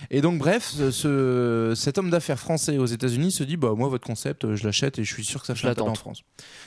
[0.09, 3.89] Et donc, bref, ce- ce- cet homme d'affaires français aux États-Unis se dit bah, Moi,
[3.89, 5.95] votre concept, euh, je l'achète et je suis sûr que ça Je fait un en.
[5.95, 6.21] France.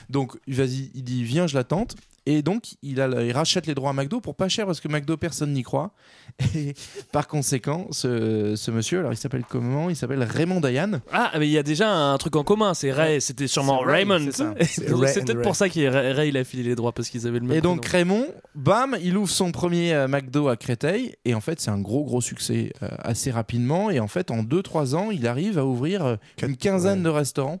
[0.09, 1.95] Donc, vas-y, il dit Viens, je l'attente.
[2.25, 4.87] Et donc, il, a, il rachète les droits à McDo pour pas cher parce que
[4.87, 5.91] McDo, personne n'y croit.
[6.55, 6.73] Et
[7.11, 9.89] par conséquent, ce, ce monsieur, alors il s'appelle comment?
[9.89, 11.01] Il s'appelle Raymond Dayan.
[11.11, 14.05] Ah, mais il y a déjà un truc en commun, c'est Ray, c'était sûrement Ray,
[14.05, 14.29] Raymond.
[14.31, 14.85] c'est
[15.25, 17.45] peut-être pour ça que Ray, Ray, il a filé les droits parce qu'ils avaient le
[17.45, 18.15] même Et donc prénom.
[18.15, 21.79] Raymond, bam, il ouvre son premier euh, McDo à Créteil et en fait c'est un
[21.79, 25.65] gros gros succès euh, assez rapidement et en fait en 2-3 ans il arrive à
[25.65, 27.03] ouvrir euh, une quinzaine ouais.
[27.05, 27.59] de restaurants,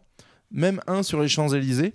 [0.53, 1.93] même un sur les Champs-Élysées.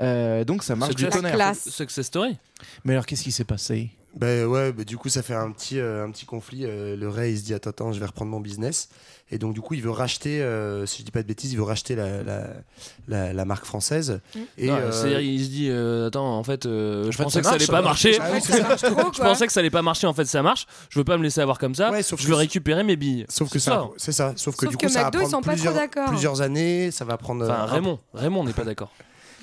[0.00, 1.34] Euh, donc ça marche du tonnerre.
[1.34, 1.68] classe.
[1.70, 2.36] Success Story.
[2.84, 3.90] Mais alors qu'est-ce qui s'est passé?
[4.16, 6.64] Ben ouais, bah, du coup, ça fait un petit, euh, un petit conflit.
[6.64, 8.88] euh, le Ray, il se dit Attends, attends, je vais reprendre mon business.
[9.32, 11.56] Et donc, du coup, il veut racheter, euh, si je dis pas de bêtises, il
[11.56, 12.48] veut racheter la, la,
[13.06, 14.20] la, la marque française.
[14.58, 17.40] Et, Non, euh, c'est-à-dire, il se dit euh, attends en fait euh, je pensais ça
[17.40, 18.30] que ça allait marche, pas ça marcher marche.
[18.32, 20.42] Ah oui, Ça marche trop, je pensais que ça allait pas marcher en fait ça
[20.42, 22.82] marche je veux pas me laisser avoir comme ça Ouais, sauf je que veux récupérer
[22.82, 24.32] mes billes Sauf que ça, c'est ça.
[24.34, 25.74] Sauf que Sauf du que coup, ça va prendre pas plusieurs,
[26.08, 26.90] plusieurs années.
[26.90, 27.44] Ça va prendre.
[27.44, 28.90] enfin Raymond Raymond n'est pas d'accord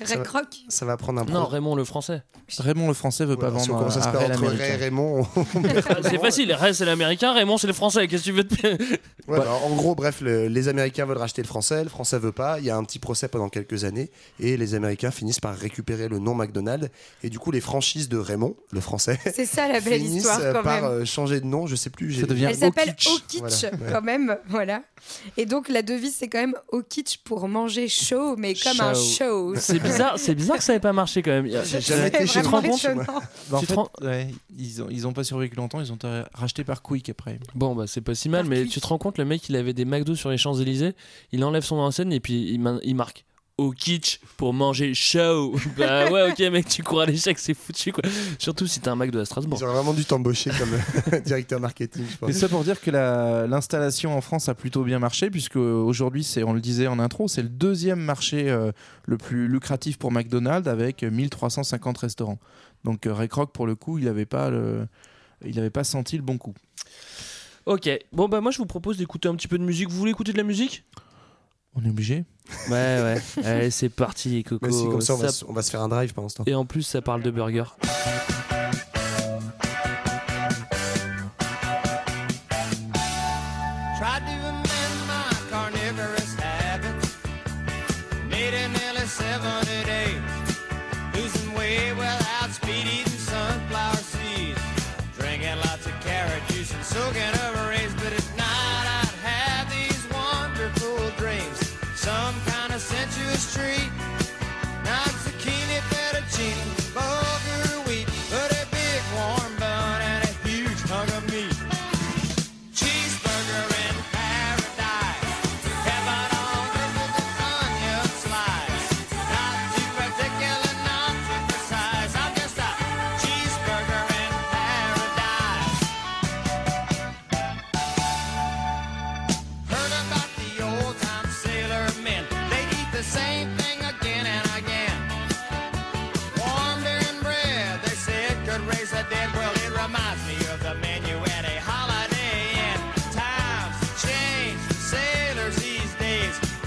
[0.00, 0.46] Ça Ray va- Kroc.
[0.68, 1.24] Ça va prendre un.
[1.24, 2.22] non Raymond le français
[2.58, 4.36] Raymond le français veut pas Voilà, si on vendre commence à se à perdre Ray
[4.36, 4.84] entre Ray et l'américain.
[4.84, 5.26] Raymond.
[6.02, 8.66] c'est facile Ray c'est l'américain Raymond c'est le français qu'est-ce que tu veux te...
[9.28, 12.32] Ouais, bah, en gros, bref, le- les Américains veulent racheter le français, le français veut
[12.32, 12.58] pas.
[12.60, 16.08] Il y a un petit procès pendant quelques années et les Américains finissent par récupérer
[16.08, 16.88] le nom McDonald's.
[17.22, 20.40] Et du coup, les franchises de Raymond, le français, C'est ça la belle finissent histoire
[20.54, 20.84] quand par même.
[20.84, 21.66] euh, changer de nom.
[21.66, 22.14] Je sais plus.
[22.20, 23.06] Ça devient Elle s'appelle Okitch.
[23.08, 23.92] Okitch Voilà, ouais.
[23.92, 24.80] quand même, voilà.
[25.36, 29.02] Et donc la devise c'est quand même Okitch pour manger chaud, mais comme un Chaud.
[29.02, 29.54] show.
[29.56, 31.48] c'est bizarre, c'est bizarre que ça n'ait pas marché quand même.
[31.64, 32.70] J'ai jamais été chez Tu te rends moi.
[32.70, 33.04] compte chez moi.
[33.50, 36.64] Bah, en fait, ouais, ils, ont, ils ont pas survécu longtemps, ils ont été rachetés
[36.64, 37.38] par Quick après.
[37.54, 39.72] Bon, bah c'est pas si mal, mais tu te rends compte, le mec, il avait
[39.72, 40.94] des McDo sur les Champs-Élysées,
[41.32, 43.24] il enlève son enseigne et puis il marque
[43.58, 45.54] au kitsch pour manger chaud.
[45.76, 48.02] bah ouais, ok, mec, tu cours à l'échec, c'est foutu quoi.
[48.38, 49.58] Surtout si t'as un McDo à Strasbourg.
[49.60, 50.70] Ils auraient vraiment dû t'embaucher comme
[51.12, 52.28] euh, directeur marketing, je pense.
[52.28, 56.22] Mais ça pour dire que la- l'installation en France a plutôt bien marché, puisque aujourd'hui,
[56.24, 58.70] c'est, on le disait en intro, c'est le deuxième marché euh,
[59.06, 62.38] le plus lucratif pour McDonald's avec 1350 restaurants.
[62.84, 64.86] Donc euh, Ray Kroc, pour le coup, il n'avait pas, le-
[65.44, 66.54] il avait pas senti le bon coup.
[67.66, 69.90] Ok, bon bah moi je vous propose d'écouter un petit peu de musique.
[69.90, 70.84] Vous voulez écouter de la musique?
[71.74, 72.24] On est obligé
[72.68, 73.16] Ouais, ouais.
[73.44, 74.66] Allez, c'est parti, Coco.
[74.66, 76.28] Mais si, comme ça, on va, Ça- se- on va se faire un drive pendant
[76.28, 76.44] ce temps.
[76.46, 77.64] Et en plus, ça parle de burger.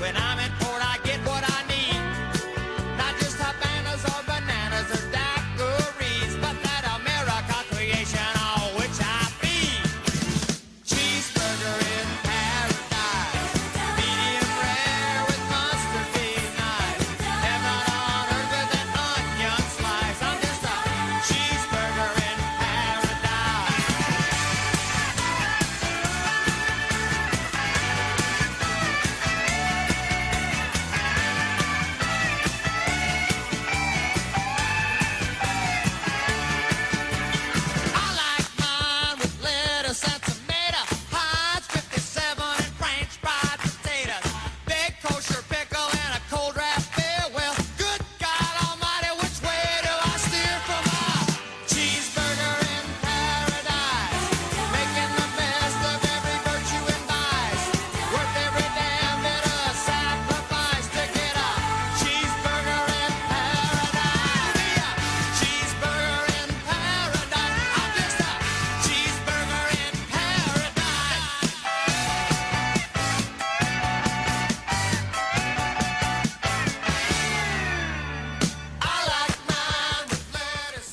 [0.01, 0.70] When I'm in port,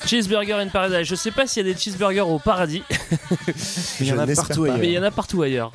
[0.08, 1.06] Cheeseburger in Paradise.
[1.06, 2.82] Je sais pas s'il y a des cheeseburgers au paradis,
[4.00, 4.78] Il y en a partout ailleurs.
[4.78, 5.70] mais il y en a partout ailleurs.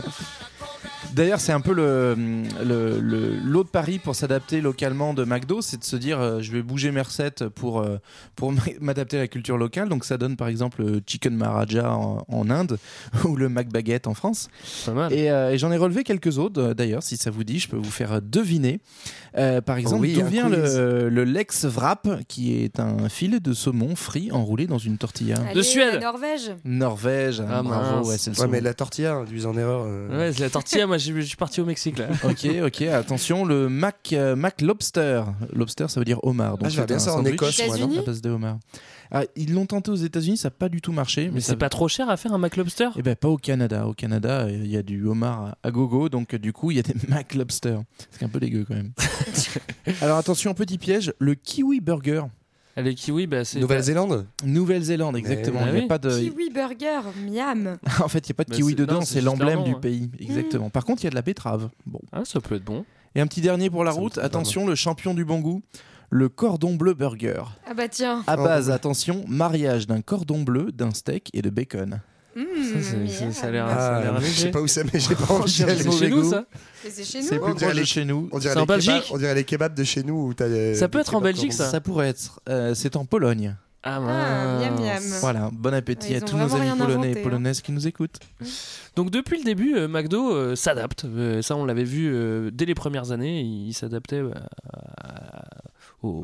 [1.14, 2.16] D'ailleurs, c'est un peu le,
[2.64, 6.52] le, le- l'autre pari pour s'adapter localement de McDo, c'est de se dire euh, je
[6.52, 7.98] vais bouger mes recettes pour, euh,
[8.36, 9.90] pour m'adapter à la culture locale.
[9.90, 12.78] Donc ça donne par exemple le Chicken Maharaja en, en Inde
[13.26, 14.50] ou le McBaguette en France.
[14.86, 15.14] Pas mal.
[15.14, 17.78] Et, euh, et j'en ai relevé quelques autres d'ailleurs, si ça vous dit, je peux
[17.78, 18.80] vous faire deviner.
[19.38, 23.54] Euh, par exemple, oui, d'où vient le, le Lex Wrap, qui est un filet de
[23.54, 26.00] saumon frit enroulé dans une tortilla Allez, Suède.
[26.02, 26.52] Norvège.
[26.66, 27.42] Norvège.
[27.42, 29.84] hein, Ah, bravo, ouais, c'est le Ouais, mais la tortilla, induise en erreur.
[29.88, 30.86] euh, Ouais, c'est la tortilla.
[30.88, 32.08] Moi, je je suis parti au Mexique là.
[32.24, 35.24] Ok, ok, attention, le Mac, euh, Mac Lobster.
[35.52, 36.58] Lobster, ça veut dire homard.
[36.58, 38.58] Donc Ah, je bien un ça en sandwich Écosse, moi, non à base de homard.
[39.12, 41.30] Ah, ils l'ont tenté aux États-Unis, ça n'a pas du tout marché.
[41.32, 43.88] Mais ça c'est pas trop cher à faire un McLobster Eh ben pas au Canada.
[43.88, 46.80] Au Canada, il y a du homard à gogo, donc euh, du coup il y
[46.80, 47.78] a des Mac Lobster.
[48.12, 48.92] C'est un peu dégueu quand même.
[50.02, 52.24] Alors attention, petit piège, le kiwi burger.
[52.76, 53.60] Ah, Le kiwi, bah, c'est.
[53.60, 55.60] Nouvelle-Zélande Nouvelle-Zélande, exactement.
[55.62, 55.88] Ah Il y a oui.
[55.88, 56.10] pas de...
[56.10, 57.78] Kiwi burger, miam.
[58.04, 60.10] en fait, il n'y a pas de Bah, kiwi dedans, c'est l'emblème du pays.
[60.20, 60.70] Exactement.
[60.70, 61.70] Par contre, il y a de la betterave.
[61.86, 62.00] Bon.
[62.12, 62.84] Ah, ça peut être bon.
[63.16, 64.18] Et un petit dernier pour la Ça route.
[64.18, 65.62] Attention, le champion du bon goût,
[66.10, 67.44] le cordon bleu burger.
[67.68, 68.24] Ah bah tiens.
[68.26, 72.02] À base, attention, mariage d'un cordon bleu, d'un steak et de bacon.
[72.36, 73.76] Mmh, Ça, a l'air- miam.
[73.76, 75.64] ça a l'air Ah, je sais pas où c'est, mais j'ai pas envie d'y C'est
[75.64, 75.84] aller.
[75.84, 76.46] C'est chez nous ça
[76.84, 77.46] c'est chez C'est nous.
[77.46, 78.30] plus proche de chez nous.
[78.32, 80.28] On dirait, C'est en les kebabs, Belgique on dirait les kebabs de chez nous.
[80.28, 82.40] Où des- Ça peut être en Belgique, ça Ça pourrait être.
[82.50, 83.56] euh, c'est en Pologne.
[83.86, 85.04] Ah, Ah, miam miam.
[85.22, 87.24] Voilà, bon appétit à tous nos amis polonais inventé, et hein.
[87.24, 88.20] polonaises qui nous écoutent.
[88.96, 91.04] Donc depuis le début, euh, McDo euh, s'adapte.
[91.06, 93.42] Euh, ça, on l'avait vu euh, dès les premières années.
[93.42, 94.32] Il s'adaptait euh,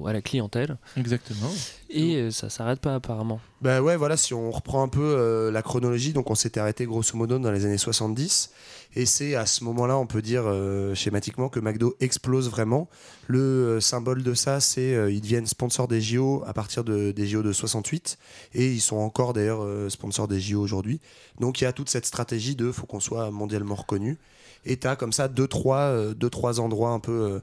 [0.06, 0.78] à la clientèle.
[0.98, 1.50] Exactement.
[1.89, 3.39] Et euh, ça s'arrête pas apparemment.
[3.62, 6.86] Bah ouais, voilà, si on reprend un peu euh, la chronologie, donc on s'était arrêté
[6.86, 8.52] grosso modo dans les années 70,
[8.95, 12.89] et c'est à ce moment-là, on peut dire euh, schématiquement, que McDo explose vraiment.
[13.28, 17.12] Le euh, symbole de ça, c'est euh, ils deviennent sponsors des JO à partir de,
[17.12, 18.17] des JO de 68,
[18.56, 20.99] et ils sont encore d'ailleurs sponsors des JO aujourd'hui.
[21.39, 24.17] Donc il y a toute cette stratégie de faut qu'on soit mondialement reconnu.
[24.65, 27.41] Et tu as comme ça deux trois, deux, trois endroits un peu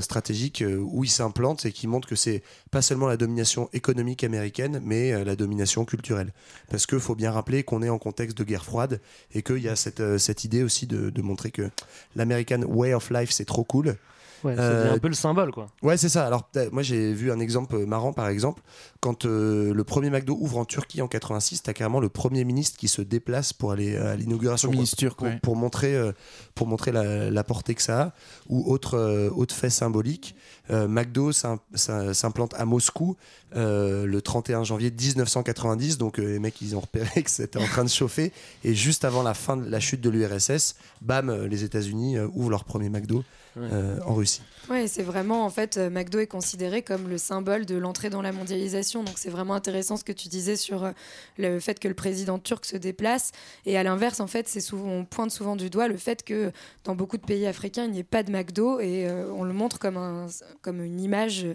[0.00, 4.80] stratégiques où ils s'implantent et qui montrent que c'est pas seulement la domination économique américaine,
[4.84, 6.32] mais euh, la domination culturelle.
[6.70, 9.00] Parce qu'il faut bien rappeler qu'on est en contexte de guerre froide
[9.34, 11.70] et qu'il y a cette, euh, cette idée aussi de, de montrer que
[12.16, 13.96] l'American Way of Life, c'est trop cool.
[14.44, 15.66] Ouais, ça devient Euh, un peu le symbole quoi.
[15.82, 16.24] Ouais, c'est ça.
[16.24, 18.62] Alors, moi, j'ai vu un exemple marrant, par exemple.
[19.00, 22.76] Quand euh, le premier McDo ouvre en Turquie en 86, t'as carrément le premier ministre
[22.76, 24.68] qui se déplace pour aller à l'inauguration.
[24.68, 24.80] Premier quoi.
[24.80, 25.38] ministre turc, pour, ouais.
[25.40, 26.10] pour montrer, euh,
[26.56, 28.12] pour montrer la, la portée que ça a.
[28.48, 30.34] Ou autre, euh, autre fait symbolique,
[30.70, 33.16] euh, McDo s'im- s'im- s'implante à Moscou
[33.54, 35.98] euh, le 31 janvier 1990.
[35.98, 38.32] Donc, euh, les mecs, ils ont repéré que c'était en train de chauffer.
[38.64, 42.26] Et juste avant la fin de la chute de l'URSS, bam, euh, les États-Unis euh,
[42.34, 43.22] ouvrent leur premier McDo
[43.56, 44.42] euh, en Russie.
[44.70, 48.22] Ouais, c'est vraiment en fait euh, McDo est considéré comme le symbole de l'entrée dans
[48.22, 48.87] la mondialisation.
[48.94, 50.92] Donc c'est vraiment intéressant ce que tu disais sur euh,
[51.38, 53.32] le fait que le président turc se déplace.
[53.66, 56.52] Et à l'inverse, en fait, c'est souvent on pointe souvent du doigt le fait que
[56.84, 59.52] dans beaucoup de pays africains il n'y ait pas de McDo et euh, on le
[59.52, 60.26] montre comme un
[60.62, 61.46] comme une image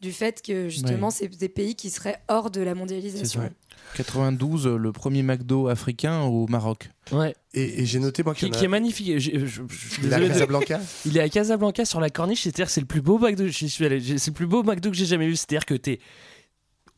[0.00, 3.40] du fait que justement c'est des pays qui seraient hors de la C'est mondialisation.
[3.42, 3.48] ça.
[3.96, 6.90] 92, euh, le premier McDo africain au Maroc.
[7.12, 7.34] Ouais.
[7.54, 9.18] Et, et j'ai noté, moi, Qui, a- est magnifique.
[9.18, 12.08] Je- je- je- je suis Il est à Casablanca Il est à Casablanca sur la
[12.08, 12.42] corniche.
[12.44, 13.44] C'est-à-dire que c'est le plus beau McDo.
[13.50, 15.34] C'est le plus beau McDo que j'ai jamais vu.
[15.36, 15.98] C'est-à-dire que t'es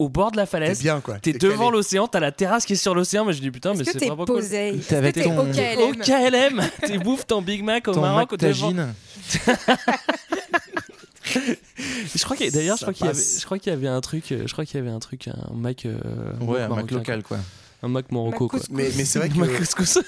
[0.03, 0.79] au bord de la falaise.
[0.79, 1.15] T'es bien, quoi.
[1.19, 1.77] T'es T'es devant calé.
[1.79, 2.09] l'océan.
[2.09, 3.25] T'as la terrasse qui est sur l'océan.
[3.25, 4.25] Mais je dis putain, mais Est-ce que c'est t'es cool.
[4.27, 7.95] posé T'es avec t'es ton- au KLM Au KLM, t'es bouffes ton Big Mac au
[7.95, 8.37] Ton Maroc.
[8.37, 8.75] Devant-.
[11.25, 13.75] Je crois qu'il y a- d'ailleurs, je crois qu'il y avait, je crois qu'il y
[13.75, 15.97] avait un truc, euh, je crois qu'il y avait un truc, un Mac, euh,
[16.41, 17.37] Ouais, un Mac local, quoi.
[17.39, 17.45] quoi.
[17.83, 18.61] un Mac Morocco, quoi.
[18.71, 19.99] Mais, mais c'est vrai que Mac couscous.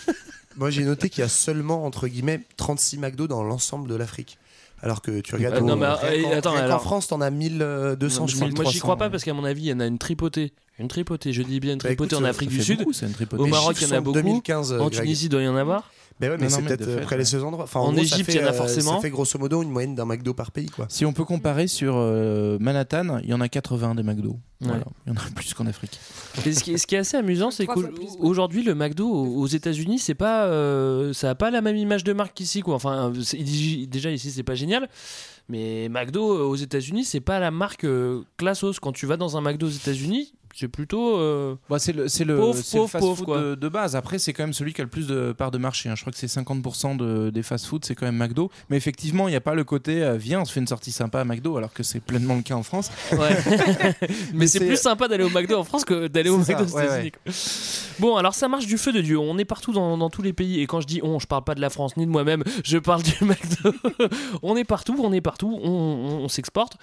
[0.56, 4.38] moi j'ai noté qu'il y a seulement entre guillemets 36 McDo dans l'ensemble de l'afrique.
[4.84, 7.22] Alors que tu regardes Euh, en, non, mais, rien euh, attends, rien alors- France, t'en
[7.22, 8.48] as 1200, Non, je crois.
[8.54, 9.10] moi j'y crois pas 1300.
[9.10, 10.52] parce qu'à mon avis, il y en a une tripotée.
[10.78, 12.78] Une tripotée, je dis bien une Bah, tripotée écoute, en ça- Afrique du Sud.
[12.80, 13.42] beaucoup, c'est une tripotée.
[13.42, 14.18] Au Maroc, il y en a beaucoup.
[14.18, 14.90] 2015, euh, En.
[14.90, 15.90] Tunisie, il doit y en avoir.
[16.20, 17.64] Ben ouais, mais c'est peut-être euh, près les ces endroits.
[17.64, 18.94] Enfin, en, En gros, Égypte, il y en a fait, euh, forcément.
[18.94, 20.86] Ça fait grosso modo une moyenne d'un McDo par pays, quoi.
[20.88, 24.38] Si on peut comparer sur euh, Manhattan, il y en a 80 des McDo.
[24.60, 24.84] Voilà.
[25.06, 25.98] Il y en a plus qu'en Afrique.
[26.46, 29.98] Et ce, qui est, ce qui est assez amusant, c'est qu'aujourd'hui, le McDo aux États-Unis,
[29.98, 32.76] c'est pas, euh, ça a pas la même image de marque qu'ici, quoi.
[32.76, 34.88] Enfin, déjà ici, c'est pas génial.
[35.48, 38.74] Mais McDo aux États-Unis, c'est pas la marque euh, classos.
[38.80, 41.16] Quand tu vas dans un McDo aux États-Unis, c'est plutôt.
[41.18, 43.40] euh, Bah, c'est le, c'est le, Pauvre, c'est le pauvre, fast-food quoi.
[43.40, 43.96] de, de base.
[43.96, 45.88] Après, c'est quand même celui qui a le plus de part de marché.
[45.88, 45.94] hein.
[45.96, 48.50] Je crois que c'est 50% de, des fast-food, c'est quand même McDo.
[48.70, 50.92] Mais effectivement, il n'y a pas le côté euh, viens, on se fait une sortie
[50.92, 52.90] sympa à McDo, alors que c'est pleinement le cas en France.
[53.12, 53.36] Ouais.
[54.34, 56.84] mais c'est plus sympa d'aller au McDo en France que d'aller au McDo aux ouais,
[56.84, 57.12] États-Unis.
[57.98, 59.18] Bon, alors ça marche du feu de Dieu.
[59.18, 60.60] On est partout dans, dans tous les pays.
[60.60, 62.42] Et quand je dis on, je parle pas de la France ni de moi-même.
[62.64, 63.72] Je parle du McDo.
[64.42, 65.58] on est partout, on est partout.
[65.62, 66.76] On, on- on s'exporte.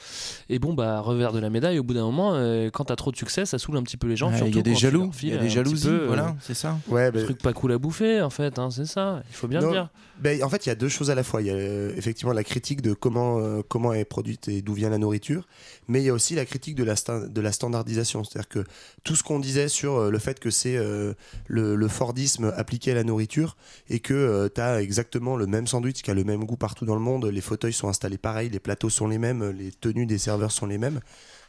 [0.50, 3.12] Et bon, bah, revers de la médaille, au bout d'un moment, euh, quand t'as trop
[3.12, 4.28] de succès, ça saoule un petit peu les gens.
[4.30, 6.36] Ouais, Il surtout y a des jaloux, il y a des jalousies, peu, euh, voilà,
[6.42, 6.78] c'est ça.
[6.88, 8.60] Ouais, ben, Truc pas cool à bouffer, en fait.
[8.60, 9.24] hein, c'est ça.
[9.30, 9.90] Il faut bien Non, le dire.
[10.20, 11.42] ben, en fait, il y a deux choses à la fois.
[11.42, 14.74] Il y a euh, effectivement la critique de comment, euh, comment est produite et d'où
[14.74, 15.48] vient la nourriture,
[15.88, 18.24] mais il y a aussi la critique de la, sta- de la standardisation.
[18.24, 18.64] C'est-à-dire que
[19.04, 21.14] tout ce qu'on disait sur euh, le fait que c'est euh,
[21.48, 23.56] le, le Fordisme appliqué à la nourriture
[23.90, 26.96] et que tu as exactement le même sandwich qui a le même goût partout dans
[26.96, 30.18] le monde, les fauteuils sont installés pareil, les plateaux sont les mêmes, les tenues des
[30.18, 31.00] serveurs sont les mêmes.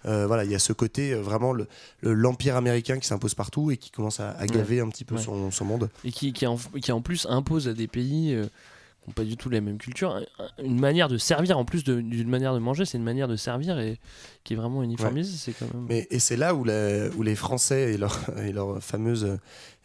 [0.07, 1.67] Euh, voilà, il y a ce côté euh, vraiment le-
[2.01, 5.15] le- l'empire américain qui s'impose partout et qui commence à, à gaver un petit peu
[5.15, 5.23] Ouais.
[5.23, 5.91] son, son monde.
[6.05, 9.25] et qui, qui, en, qui en plus impose à des pays euh, qui n'ont pas
[9.25, 12.55] du tout la même culture un- un- une manière de servir en plus d'une manière
[12.55, 13.99] de manger c'est une manière de servir et
[14.45, 17.35] qui est vraiment uniformisée c'est quand même Mais, et c'est là où, la- où les
[17.37, 19.38] Français et leur, et leur fameuse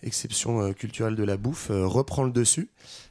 [0.04, 2.70] exception culturelle de la bouffe reprend le dessus.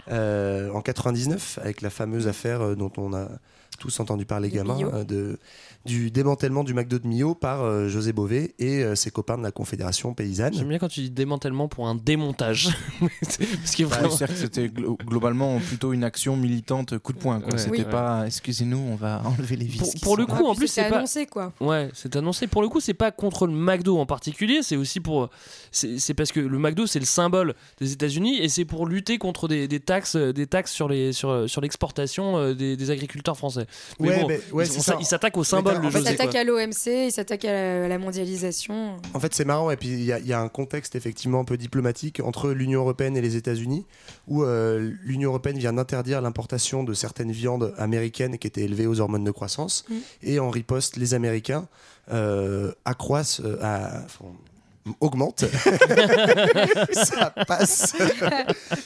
[0.08, 3.28] Euh, en 99, avec la fameuse affaire dont on a
[3.76, 4.90] tous entendu parler De gamin, Millau.
[4.94, 5.38] euh, de,
[5.84, 9.42] du démantèlement du McDo de Millau par euh, José Bové et euh, ses copains de
[9.42, 10.54] la Confédération paysanne.
[10.54, 12.68] j'aime bien quand tu dis démantèlement pour un démontage
[13.00, 17.18] parce a Bah, vraiment c'est-à-dire que c'était glo- globalement plutôt une action militante coup de
[17.18, 17.38] poing.
[17.40, 17.58] Ouais.
[17.58, 17.84] C'était Oui.
[17.90, 19.78] pas excusez-nous, on va enlever les vis.
[20.02, 20.48] Pour- le coup, là.
[20.50, 21.52] en plus, c'est pas- annoncé quoi.
[21.60, 22.46] Ouais, c'est annoncé.
[22.46, 25.28] Pour le coup, c'est pas contre le McDo en particulier, c'est aussi pour.
[25.72, 29.46] C'est parce que le McDo, c'est le symbole des États-Unis et c'est pour lutter contre
[29.48, 33.65] des, des taxes, des taxes sur les sur, sur l'exportation des, des agriculteurs français.
[34.00, 34.98] Mais Ouais, bon, mais- ouais, ils- ça.
[35.02, 36.04] s'attaque au symbole, Il José.
[36.04, 36.40] s'attaque quoi.
[36.40, 38.96] à l'OMC, il s'attaque à la, à la mondialisation.
[39.14, 41.40] En fait, c'est marrant, et puis il y, a- il y a un contexte effectivement
[41.40, 43.86] un peu diplomatique entre l'Union européenne et les États-Unis,
[44.28, 49.00] où euh, l'Union européenne vient d'interdire l'importation de certaines viandes américaines qui étaient élevées aux
[49.00, 49.94] hormones de croissance, Mm.
[50.22, 51.68] et en riposte, les Américains
[52.12, 54.02] euh, accroissent, euh, à-
[54.86, 55.44] enfin, augmentent,
[56.92, 57.94] ça passe,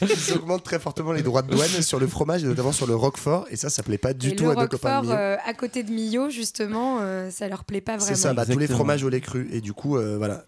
[0.03, 2.95] ils augmentent très fortement les droits de douane sur le fromage, et notamment sur le
[2.95, 5.03] Roquefort, et ça, ça plaît pas du et tout le à nos copains de Roquefort,
[5.03, 5.15] Millau.
[5.15, 8.15] euh, à côté de Millau, justement, euh, ça leur plaît pas vraiment.
[8.15, 9.49] C'est ça, bah, tous les fromages au lait cru.
[9.53, 10.45] Et du coup, euh, voilà.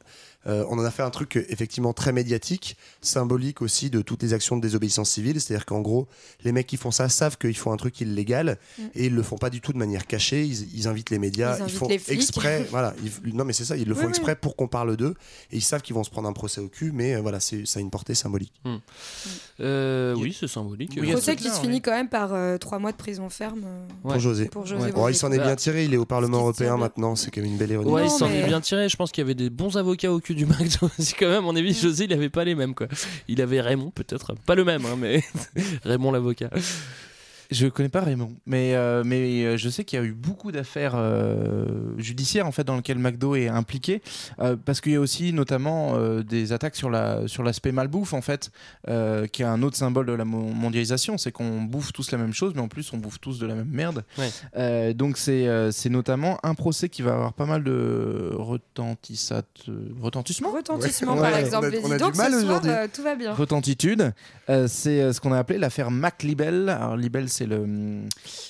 [0.47, 4.33] Euh, on en a fait un truc effectivement très médiatique, symbolique aussi de toutes les
[4.35, 5.41] actions de désobéissance civile.
[5.41, 6.09] C'est-à-dire qu'en gros,
[6.45, 8.83] les mecs qui font ça savent qu'ils font un truc illégal Mm.
[8.95, 10.45] et ils le font pas du tout de manière cachée.
[10.45, 12.17] Ils, ils invitent les médias, Ils ils, font les flics.
[12.19, 12.67] exprès.
[12.71, 14.11] voilà, ils- non mais c'est ça, ils le Oui, font oui.
[14.11, 15.15] exprès pour qu'on parle d'eux
[15.53, 16.91] et ils savent qu'ils vont se prendre un procès au cul.
[16.93, 18.53] Mais euh, voilà, c'est ça a une portée symbolique.
[19.61, 20.93] Euh, oui, c'est symbolique.
[21.01, 23.63] Oui, Procès qui se finit quand même par euh, trois mois de prison ferme.
[23.65, 24.47] euh, Pour José.
[24.47, 24.93] Pour José Ouais.
[24.93, 25.85] Bon, il s'en est Bah, bien tiré.
[25.85, 27.15] Il est au Parlement européen maintenant.
[27.17, 27.91] C'est quand même une belle ironie.
[27.91, 28.89] Ouais, il s'en est bien tiré.
[28.89, 31.39] Je pense qu'il y avait des bons avocats au cul du McDo aussi quand même.
[31.39, 32.89] À mon avis, José, il avait pas les mêmes quoi.
[33.29, 35.23] Il avait Raymond peut-être, pas le même, hein, mais
[35.85, 36.51] Raymond l'avocat.
[37.53, 40.51] Je connais pas Raymond, mais, euh, mais euh, je sais qu'il y a eu beaucoup
[40.53, 41.67] d'affaires euh,
[41.99, 44.03] judiciaires en fait dans lesquelles McDo est impliqué,
[44.41, 48.13] euh, parce qu'il y a aussi notamment euh, des attaques sur la sur l'aspect malbouffe
[48.15, 48.51] en fait,
[48.89, 52.19] euh, qui est un autre symbole de la mo- mondialisation, c'est qu'on bouffe tous la
[52.19, 54.05] même chose, mais en plus on bouffe tous de la même merde.
[54.19, 54.31] Ouais.
[54.57, 59.43] Euh, donc c'est euh, c'est notamment un procès qui va avoir pas mal de retentissat-
[60.01, 60.53] retentissement?
[60.53, 61.21] Retentissement, Ouais.
[61.21, 61.71] par Ouais, exemple.
[61.73, 62.71] on a- on a du donc, mal ce soir, aujourd'hui.
[62.71, 63.33] euh, tout va bien.
[63.35, 64.13] Retentitude,
[64.49, 66.69] euh, c'est euh, ce qu'on a appelé l'affaire MacLibel.
[66.69, 68.09] Alors Libel, c'est le hum,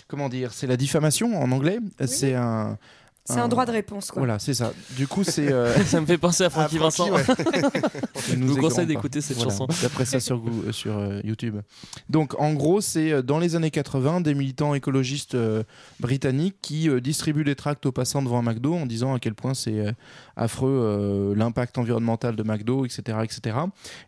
[0.09, 1.79] comment dire, c'est la diffamation en anglais.
[2.07, 2.79] C'est un
[3.25, 4.21] C'est un droit de réponse, quoi.
[4.21, 4.73] Voilà, c'est ça.
[4.97, 7.13] Du coup, c'est euh, Ça me fait penser à Francky Francky, Vincent.
[7.13, 7.23] ouais.
[8.29, 9.69] Je vous conseille d'écouter cette chanson.
[9.81, 11.61] D'après ça sur, euh, sur euh, YouTube.
[12.09, 15.63] Donc en gros, c'est euh, dans les années 80 des militants écologistes euh,
[16.01, 19.35] britanniques qui euh, distribuent des tracts aux passants devant un McDo en disant à quel
[19.35, 19.93] point c'est euh,
[20.37, 23.57] affreux euh, l'impact environnemental de McDo, etc., etc.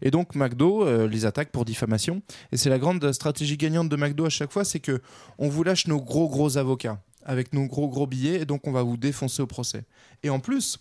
[0.03, 2.21] Et donc McDo euh, les attaque pour diffamation.
[2.51, 5.01] Et c'est la grande stratégie gagnante de McDo à chaque fois, c'est que
[5.39, 8.73] on vous lâche nos gros gros avocats avec nos gros gros billets et donc on
[8.73, 9.85] va vous défoncer au procès.
[10.23, 10.79] Et en plus,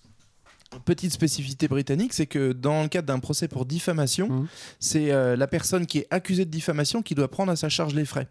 [0.85, 4.47] Petite spécificité britannique, c'est que dans le cadre d'un procès pour diffamation, Mhm.
[4.79, 7.93] c'est euh, la personne qui est accusée de diffamation qui doit prendre à sa charge
[7.93, 8.27] les frais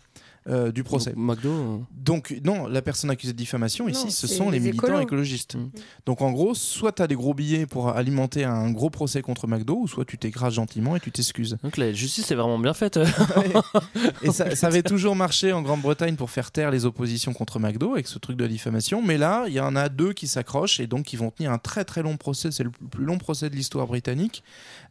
[0.48, 1.12] euh, du procès.
[1.12, 1.48] Donc, McDo.
[1.50, 4.86] euh, Donc non, la personne accusée de diffamation Non, ici, ce sont les, les militants
[4.86, 5.00] écolos.
[5.02, 5.54] écologistes.
[5.56, 5.70] Mhm.
[6.06, 9.46] Donc en gros, soit tu as des gros billets pour alimenter un gros procès contre
[9.46, 11.58] McDo, ou soit tu t'écrases gentiment et tu t'excuses.
[11.62, 12.98] Donc la justice est vraiment bien faite.
[14.22, 17.92] Et ça, ça avait toujours marché en Grande-Bretagne pour faire taire les oppositions contre McDo
[17.92, 19.02] avec ce truc de diffamation.
[19.02, 21.58] Mais là, il y en a deux qui s'accrochent et donc qui vont tenir un
[21.58, 22.50] très très long procès.
[22.50, 24.42] C'est le plus long procès de l'histoire britannique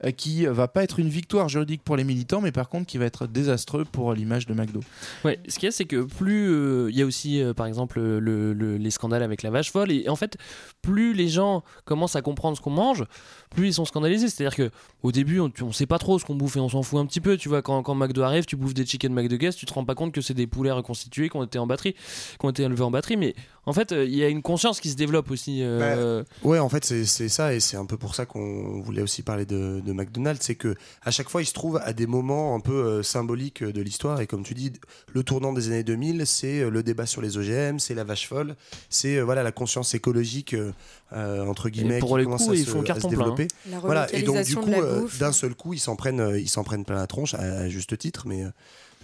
[0.05, 2.97] euh, qui va pas être une victoire juridique pour les militants, mais par contre qui
[2.97, 4.81] va être désastreux pour l'image de McDo.
[5.25, 7.65] Ouais, ce qu'il y a, c'est que plus euh, il y a aussi, euh, par
[7.65, 10.37] exemple, le- le- les scandales avec la vache folle, et en fait,
[10.81, 13.05] plus les gens commencent à comprendre ce qu'on mange,
[13.51, 14.29] plus ils sont scandalisés.
[14.29, 14.71] C'est-à-dire que
[15.03, 17.05] au début, on, on sait pas trop ce qu'on bouffe et on s'en fout un
[17.05, 17.37] petit peu.
[17.37, 19.95] Tu vois, quand, quand McDo arrive, tu bouffes des chicken McDo tu te rends pas
[19.95, 22.83] compte que c'est des poulets reconstitués qui ont été en batterie, qui ont été élevés
[22.83, 23.17] en batterie.
[23.17, 23.33] Mais
[23.65, 25.61] en fait, euh, il y a une conscience qui se développe aussi.
[25.63, 29.21] euh, Ouais, en fait, c'est ça, et c'est un peu pour ça qu'on voulait aussi
[29.21, 32.55] parler de, de McDonald's, c'est que à chaque fois, il se trouve à des moments
[32.55, 34.73] un peu euh, symboliques de l'histoire, et comme tu dis,
[35.13, 38.27] le tournant des années 2000, c'est euh, le débat sur les OGM, c'est la vache
[38.27, 38.55] folle,
[38.89, 40.71] c'est euh, voilà la conscience écologique euh,
[41.13, 43.40] euh, entre guillemets pour qui les commence coups, à, ils se, carton plein, développer.
[43.69, 46.49] La Voilà, et donc du coup, euh, d'un seul coup, ils s'en prennent, euh, ils
[46.49, 48.43] s'en prennent plein la tronche, à, à juste titre, mais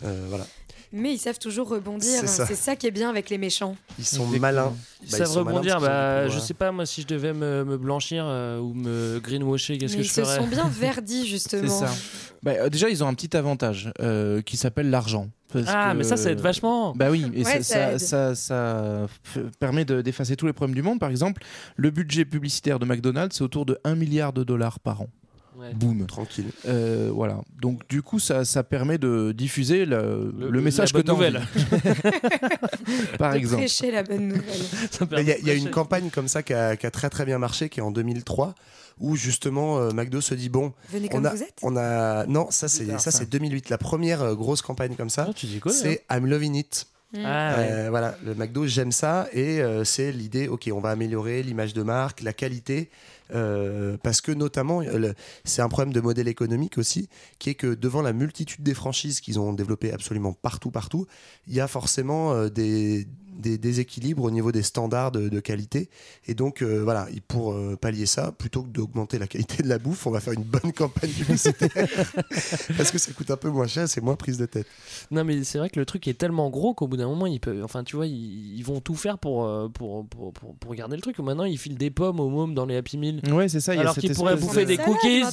[0.06, 0.46] euh, voilà,
[0.94, 2.20] Mais ils savent toujours rebondir.
[2.20, 2.46] C'est ça.
[2.46, 3.76] C'est ça qui est bien avec les méchants.
[4.00, 4.74] ils sont malins.
[5.04, 7.08] Ils Bah, savent ils sont malins rebondir, du bah, je sais pas, moi, si je
[7.08, 10.38] devais me, me blanchir euh, ou me greenwasher, qu'est-ce Mais que ils je se ferais?
[10.38, 11.80] sont bien verdis, C'est justement.
[11.80, 11.92] ça.
[12.44, 15.30] Bah, euh, déjà, ils ont un petit avantage euh, qui s'appelle l'argent.
[15.54, 16.94] Parce Ah, que- mais ça, ça aide vachement.
[16.96, 19.08] Bah oui, et Ouais, ça, ça ça,
[19.60, 21.00] permet de- d'effacer tous les problèmes du monde.
[21.00, 21.42] Par exemple,
[21.78, 25.10] le budget publicitaire de McDonald's, c'est autour de 1 milliard de dollars par an.
[25.58, 25.74] Ouais.
[25.74, 26.06] Boum.
[26.06, 26.50] Tranquille.
[26.68, 27.40] Euh, voilà.
[27.60, 31.16] Donc du coup, ça, ça permet de diffuser le, Le- le message la que bonne
[31.16, 31.42] tu nouvelle.
[33.18, 33.64] Par De exemple.
[33.64, 34.44] prêcher la bonne nouvelle.
[35.18, 37.40] Il y, y a une campagne comme ça qui a, qui a très très bien
[37.40, 38.54] marché, qui est en 2003,
[39.00, 41.60] où justement euh, McDo se dit bon, Venez on comme a, vous êtes.
[41.64, 45.28] on a, non, ça c'est ça c'est 2008, la première euh, grosse campagne comme ça,
[45.30, 46.88] Ah, tu dis quoi là c'est I'm loving it.
[47.16, 47.70] Ah, ouais.
[47.72, 51.74] Euh, voilà, le McDo j'aime ça et euh, c'est l'idée, ok, on va améliorer l'image
[51.74, 52.90] de marque, la qualité
[53.36, 57.56] Euh, parce que notamment, euh, le- c'est un problème de modèle économique aussi, qui est
[57.56, 61.08] que devant la multitude des franchises qu'ils ont développées absolument partout, partout,
[61.46, 63.06] il y a forcément euh, des,
[63.38, 65.90] des déséquilibres au niveau des standards de, de qualité.
[66.28, 69.78] Et donc, euh, voilà, pour euh, pallier ça, plutôt que d'augmenter la qualité de la
[69.80, 71.70] bouffe, on va faire une bonne campagne publicitaire.
[72.78, 74.68] parce que ça coûte un peu moins cher, c'est moins prise de tête.
[75.12, 77.40] Non, mais c'est vrai que le truc est tellement gros qu'au bout d'un moment, ils
[77.40, 80.76] peuvent, enfin, tu vois, ils, ils vont tout faire pour, euh, pour, pour, pour, pour
[80.76, 81.20] garder le truc.
[81.20, 83.22] Maintenant, ils filent des pommes aux mômes dans les Happy Meal.
[83.32, 83.74] Ouais, c'est ça.
[83.74, 85.24] il y a Alors qu'ils pourraient bouffer de- des cookies,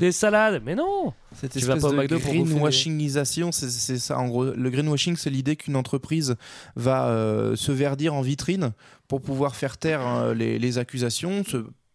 [0.00, 0.62] des salades.
[0.64, 3.70] Mais non Cette Tu vas espèce pas au de McDo pour bouffer des- greenwashingisation, c'est
[3.70, 4.18] c'est ça.
[4.18, 6.36] En gros, le greenwashing, c'est l'idée qu'une entreprise
[6.76, 7.21] va euh,
[7.56, 8.72] se verdir en vitrine
[9.08, 11.42] pour pouvoir faire taire euh, les, accusations,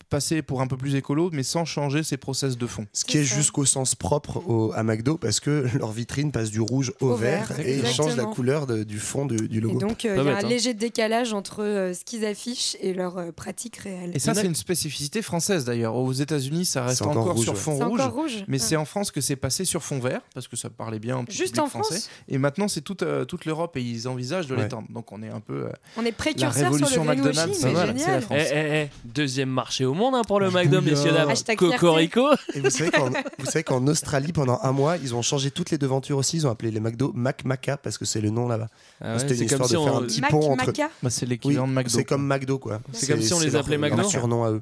[0.09, 2.85] passer pour un peu plus écolo, mais sans changer ses process de fond.
[2.93, 6.61] Ce qui est jusqu'au sens propre au- à McDo, parce que leur vitrine passe du
[6.61, 8.33] rouge au, Au vert, vert, et ils changent la exactement.
[8.33, 9.79] couleur de- du fond du, du Et logo.
[9.79, 10.49] donc, euh, il y a bête, un hein.
[10.49, 14.11] léger décalage entre euh, ce qu'ils affichent et leur euh, pratique réelle.
[14.13, 15.95] Et ça, c'est une spécificité française d'ailleurs.
[15.95, 17.77] Aux États-Unis, ça reste encore encore, rouge, sur fond
[18.09, 18.63] rouge, mais Ah.
[18.65, 21.17] c'est en France que c'est passé sur fond vert parce que ça parlait bien.
[21.19, 22.09] au Juste en France français.
[22.27, 24.63] Et maintenant, c'est toute, euh, toute l'Europe et ils envisagent de Ouais.
[24.63, 24.87] l'étendre.
[24.89, 25.65] Donc, on est un peu.
[25.65, 28.21] euh, On est précurseur sur le McDonald's, c'est la génial.
[28.21, 28.37] France.
[28.39, 31.29] Eh, eh, eh, Deuxième marché au monde hein, pour le McDo, messieurs, dames.
[31.29, 31.57] Hashtag.
[31.57, 32.27] Cocorico.
[32.55, 35.71] Et vous savez qu'en vous savez qu'en Australie, pendant un mois, ils ont changé toutes
[35.71, 36.37] les devantures aussi.
[36.37, 38.67] Ils ont appelé les McDo Mac Maca parce que c'est le nom là-bas.
[39.01, 40.51] Ah ouais, C'était une c'est comme histoire si de faire on- un petit Mac pont
[40.53, 40.65] entre.
[40.67, 41.89] Maca bah, c'est Oui, l'équivalent de McDo.
[41.89, 42.79] c'est comme McDo quoi.
[42.93, 44.07] C'est comme si on les leur- appelait leur McDo.
[44.09, 44.61] surnom à eux.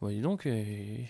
[0.00, 0.46] Ouais, dis donc,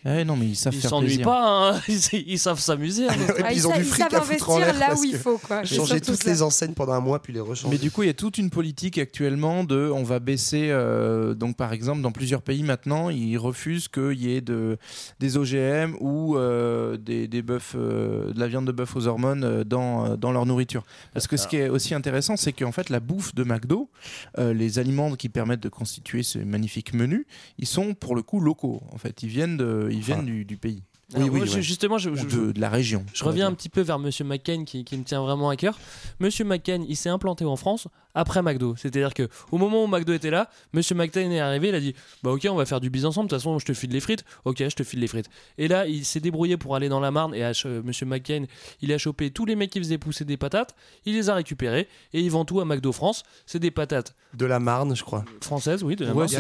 [0.07, 1.27] Ah non, mais ils savent ils faire s'ennuient plaisir.
[1.27, 1.81] pas, hein.
[1.89, 3.07] ils, ils savent s'amuser.
[3.07, 3.13] hein.
[3.29, 4.87] Et puis Ah, ils ont sa- du fric savent à foutre en investir l'air là
[4.89, 5.61] parce où il que faut, quoi.
[5.63, 6.31] C'est Changer surtout toutes ça.
[6.31, 7.71] les enseignes pendant un mois puis les rechanger.
[7.71, 11.35] Mais du coup, il y a toute une politique actuellement de, on va baisser, euh,
[11.35, 14.79] donc par exemple, dans plusieurs pays maintenant, ils refusent qu'il y ait de,
[15.21, 19.45] des OGM ou euh, des, des bœufs, euh, de la viande de bœuf aux hormones
[19.45, 20.83] euh, dans, euh, dans leur nourriture.
[21.13, 23.91] Parce que ce qui est aussi intéressant, c'est qu'en fait, la bouffe de McDo,
[24.39, 27.27] euh, les aliments qui permettent de constituer ce magnifique menu,
[27.59, 28.77] ils sont pour le coup locaux.
[28.93, 30.83] En fait, ils viennent, de, ils viennent du, du pays.
[31.17, 33.03] Moi, je- justement, je, Ou je- de, de la région.
[33.15, 33.53] Je reviens dire.
[33.53, 35.79] un petit peu vers Monsieur McCain qui, qui me tient vraiment à cœur.
[36.21, 37.89] Monsieur McCain, il s'est implanté en France
[38.19, 38.75] après McDo.
[38.77, 41.95] C'est-à-dire que au moment où McDo était là, Monsieur McCain est arrivé, il a dit
[42.23, 43.29] bah ok, on va faire du bis ensemble.
[43.29, 44.25] De toute façon, je te file les frites.
[44.45, 45.29] Ok, je te file les frites.
[45.57, 48.45] Et là, il s'est débrouillé pour aller dans la Marne et à, euh, Monsieur McCain,
[48.83, 50.75] il a chopé tous les mecs qui faisaient pousser des patates.
[51.07, 53.23] Il les a récupérés et il vend tout à McDo France.
[53.47, 55.25] C'est des patates De la Marne, je crois.
[55.41, 56.31] françaises, oui, de la Ouais, Marne.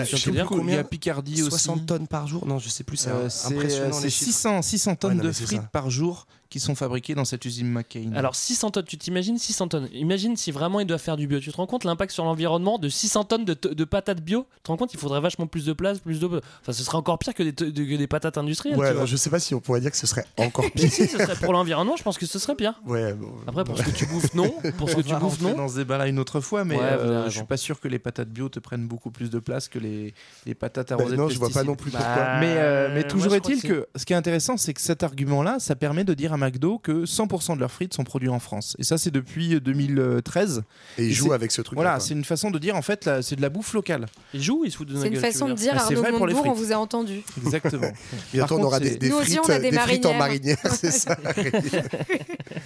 [0.68, 1.50] Il y a Picardie aussi.
[1.50, 2.96] 60 tonnes par jour Non, je sais plus.
[2.96, 3.88] C'est Euh, impressionnant.
[3.96, 4.30] euh, c'est chiffres.
[4.32, 5.68] 600, 600 tonnes Ouais, non, de frites ça.
[5.72, 8.12] par jour qui sont fabriquées dans cette usine McCain.
[8.14, 9.88] Alors 600 tonnes, tu t'imagines 600 tonnes?
[9.92, 11.40] Imagine si vraiment ils doivent faire du bio.
[11.40, 14.46] Tu te rends compte l'impact sur l'environnement de 600 tonnes de, de patates bio?
[14.56, 16.26] Tu te rends compte il faudrait vachement plus de place, plus de...
[16.26, 18.76] Enfin ce serait encore pire que des, de- que des patates industrielles.
[18.78, 19.06] Ouais, tu alors, vois.
[19.06, 20.90] je sais pas si on pourrait dire que ce serait encore pire.
[20.90, 22.80] si, ce serait pour l'environnement, je pense que ce serait pire.
[22.86, 24.50] Ouais, bon, Après pour ce que tu bouffes, non.
[24.78, 25.56] Pour ce que On tu va bouffes, rentrer non.
[25.64, 27.98] dans ce débat-là une autre fois, mais Ouais, euh, je suis pas sûr que les
[27.98, 30.14] patates bio te prennent beaucoup plus de place que les,
[30.46, 32.38] les patates Ben arrosées non, de je vois pas non plus Bah, pourquoi.
[32.40, 35.58] Mais, euh, mais toujours est-il que que, ce qui est intéressant, c'est que cet argument-là,
[35.58, 38.74] ça permet de dire à McDo que 100% de leurs frites sont produits en France.
[38.78, 40.62] Et ça, c'est depuis 2013.
[40.98, 41.76] Et ils Et jouent avec ce truc.
[41.76, 44.06] Voilà, c'est une façon de dire, en fait, c'est de la bouffe locale.
[44.32, 46.18] Ils jouent, ils se foutent de C'est une façon de dire Ah, c'est Arnaud les
[46.34, 46.66] Montebourg, on frites.
[46.66, 47.20] vous a entendu.
[47.44, 47.90] Exactement.
[48.32, 50.56] Bientôt, on aura des, des Nous aussi, frites, on a des des frites en marinières.
[50.62, 51.16] marinière, c'est ça.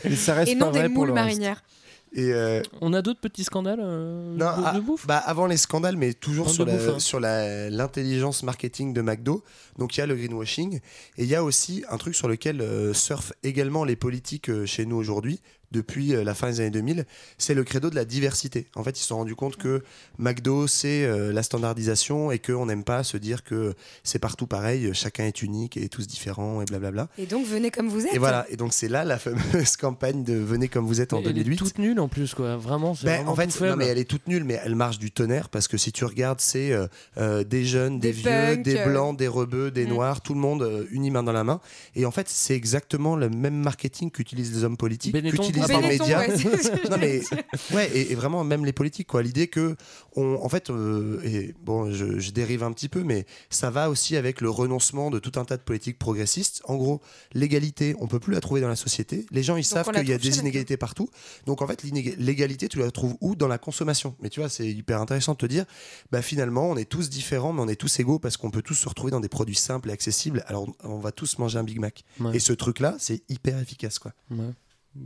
[0.04, 1.28] Mais ça reste Et non pas des vrai pour moules le reste.
[2.14, 5.46] Et euh, On a d'autres petits scandales euh, Non, de, ah, de bouffe bah, avant
[5.46, 6.98] les scandales, mais toujours sur, de la- bouffe, hein.
[6.98, 9.42] sur la- l'intelligence marketing de McDo.
[9.78, 12.60] Donc il y a le greenwashing et il y a aussi un truc sur lequel
[12.60, 15.40] euh, surfent également les politiques chez nous aujourd'hui
[15.72, 17.04] depuis euh, la fin des années 2000,
[17.38, 18.66] c'est le credo de la diversité.
[18.76, 19.82] En fait, ils se sont rendus compte que
[20.18, 24.90] McDo, c'est euh, la standardisation et qu'on n'aime pas se dire que c'est partout pareil,
[24.94, 27.08] chacun est unique et tous différents et blablabla.
[27.18, 28.14] Et donc, venez comme vous êtes.
[28.14, 31.18] Et voilà, et donc c'est là la fameuse campagne de Venez comme vous êtes en
[31.20, 31.56] Elle est 2008.
[31.56, 32.56] toute nulle en plus, quoi.
[32.56, 34.98] Vraiment, c'est Ben, vraiment en fait, non, mais elle est toute nulle, mais elle marche
[34.98, 36.86] du tonnerre parce que si tu regardes, c'est euh,
[37.18, 38.86] euh, des jeunes, des, Des vieux, punks, des euh.
[38.86, 39.88] blancs, des rebeux, des Mm.
[39.88, 41.60] noirs, tout le monde euh, uni main dans la main.
[41.94, 45.74] Et en fait, c'est exactement le même marketing qu'utilisent les hommes politiques, qu'utilisent ah, les
[45.98, 46.18] Benetton, médias.
[46.20, 47.20] ouais, c'est- non mais
[47.74, 49.22] ouais, et, et vraiment même les politiques quoi.
[49.22, 49.76] L'idée que
[50.16, 53.88] on, en fait, euh, et bon, je, je dérive un petit peu, mais ça va
[53.90, 56.60] aussi avec le renoncement de tout un tas de politiques progressistes.
[56.64, 57.00] En gros,
[57.32, 59.26] l'égalité, on peut plus la trouver dans la société.
[59.30, 61.08] Les gens ils savent qu'il y a des inégalités partout.
[61.46, 63.34] Donc en fait, l'égalité, tu la trouves où?
[63.34, 64.14] Dans la consommation.
[64.20, 65.64] Mais tu vois, c'est hyper intéressant de te dire,
[66.10, 68.74] bah finalement, on est tous différents, mais on est tous égaux parce qu'on peut tous
[68.74, 70.44] se retrouver dans des produits simples et accessibles.
[70.46, 72.04] Alors on va tous manger un Big Mac.
[72.20, 72.36] Ouais.
[72.36, 74.12] Et ce truc-là, c'est hyper efficace, quoi.
[74.30, 74.38] Ouais.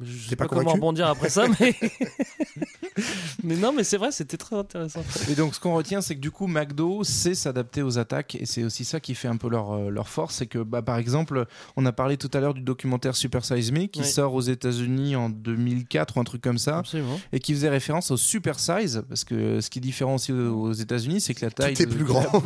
[0.02, 1.74] Je sais pas, pas comment rebondir après ça, mais.
[3.44, 5.04] mais non, mais c'est vrai, c'était très intéressant.
[5.30, 8.46] Et donc, ce qu'on retient, c'est que du coup, McDo sait s'adapter aux attaques, et
[8.46, 10.36] c'est aussi ça qui fait un peu leur, euh, leur force.
[10.36, 13.70] C'est que, bah, par exemple, on a parlé tout à l'heure du documentaire Super Size
[13.72, 17.20] Me, qui sort aux États-Unis en 2004 ou un truc comme ça, Absolument.
[17.32, 20.72] et qui faisait référence au Super Size, parce que ce qui est différent aussi aux
[20.72, 21.74] États-Unis, c'est que la taille.
[21.74, 22.24] Tout est de- plus grand.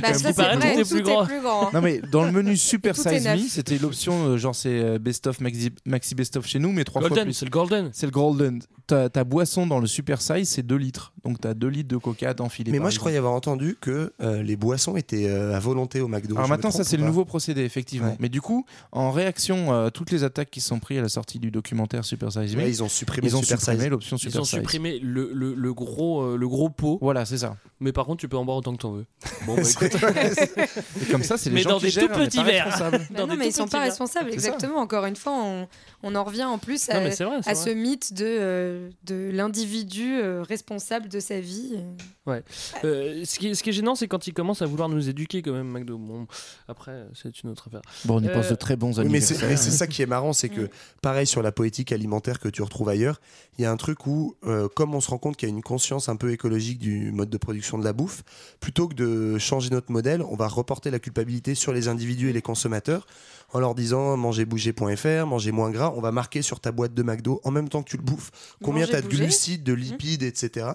[0.00, 1.24] Bah, ça, vrai, tout est plus grand.
[1.26, 1.72] plus grand.
[1.72, 5.26] Non mais dans le menu Super Size Me, c'était l'option euh, genre c'est euh, Best
[5.26, 7.32] of Maxi, Maxi Best of chez nous, mais trois fois plus.
[7.32, 7.90] c'est le Golden.
[7.92, 8.60] C'est le Golden.
[8.86, 11.12] Ta, ta boisson dans le Super Size, c'est 2 litres.
[11.24, 12.70] Donc t'as 2 litres de coca d'enfiler.
[12.70, 16.06] Mais moi, je croyais avoir entendu que euh, les boissons étaient euh, à volonté au
[16.06, 16.36] McDo.
[16.36, 18.10] Alors maintenant, ça c'est le nouveau procédé, effectivement.
[18.10, 18.16] Ouais.
[18.20, 21.08] Mais du coup, en réaction à toutes les attaques qui se sont prises à la
[21.08, 23.90] sortie du documentaire Super Size Me, Ouais, ils ont supprimé ont Super supprimé Size.
[23.90, 27.56] l'option Ils ont supprimé le, le, le gros, euh, le gros pot, Voilà, c'est ça.
[27.80, 29.06] mais par contre, tu peux en boire autant que t'en veux.
[29.46, 29.96] Bon, bah, écoute.
[31.02, 32.90] Et comme ça, c'est les Mais gens dans qui des gèrent, tout petits pas verres.
[33.16, 34.76] non, mais ils sont petits pas responsables, exactement.
[34.78, 35.66] Encore une fois,
[36.06, 41.08] on, en revient en plus à, vrai, ce mythe de, euh, de l'individu euh, responsable
[41.08, 41.76] de sa vie.
[42.84, 45.08] Euh, ce, qui est, ce qui est gênant, c'est quand ils commencent à vouloir nous
[45.08, 45.98] éduquer quand même, McDo.
[45.98, 46.26] Bon,
[46.68, 47.82] après, c'est une autre affaire.
[48.04, 50.32] Bon, on y Euh, pense de très bons Oui, mais c'est ça qui est marrant,
[50.32, 50.68] c'est que
[51.02, 53.20] pareil sur la politique alimentaire que tu retrouves ailleurs,
[53.58, 55.54] il y a un truc où, euh, comme on se rend compte qu'il y a
[55.54, 58.22] une conscience un peu écologique du mode de production de la bouffe,
[58.60, 62.32] plutôt que de changer notre modèle, on va reporter la culpabilité sur les individus et
[62.32, 63.06] les consommateurs
[63.52, 67.40] en leur disant mangerbouger.fr, manger moins gras, on va marquer sur ta boîte de McDo
[67.42, 68.30] en même temps que tu le bouffes.
[68.62, 70.68] Combien tu as de glucides, de lipides, etc.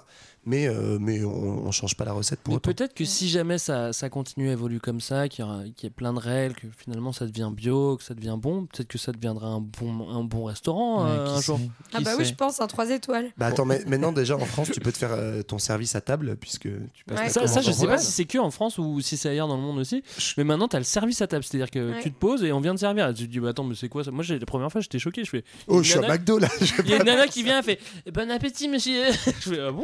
[0.44, 2.72] Mais, euh, mais on, on change pas la recette pour Mais autant.
[2.74, 5.84] peut-être que si jamais ça, ça continue à évoluer comme ça, qu'il y, aura- qu'il
[5.84, 8.88] y ait plein de règles, que finalement ça devient bio, que ça devient bon, peut-être
[8.88, 11.60] que ça deviendra un bon, un bon restaurant Ouais, euh, un jour.
[11.94, 13.30] Ah Qui bah oui, je pense, un 3 étoiles.
[13.38, 16.02] Bah attends, mais maintenant déjà en France, tu peux te faire euh, ton service à
[16.02, 16.64] table puisque
[16.94, 17.24] tu passes Ouais.
[17.26, 19.30] la Ça, ça, je en sais pas si c'est que en France ou si c'est
[19.30, 20.04] ailleurs dans le monde aussi.
[20.38, 21.44] Mais maintenant, tu as le service à table.
[21.44, 22.02] C'est-à-dire que Ouais.
[22.02, 23.08] tu te poses et on vient te servir.
[23.10, 24.10] Et tu te dis, bah, attends, mais c'est quoi ça?
[24.10, 25.24] Moi, j'ai- la première fois, j'étais choqué.
[25.24, 26.48] Je fais, Oh, je suis à McDo là.
[26.84, 27.80] il y a une nana qui vient, elle fait,
[28.12, 29.04] bon appétit, monsieur.
[29.26, 29.84] je fais, ah bon?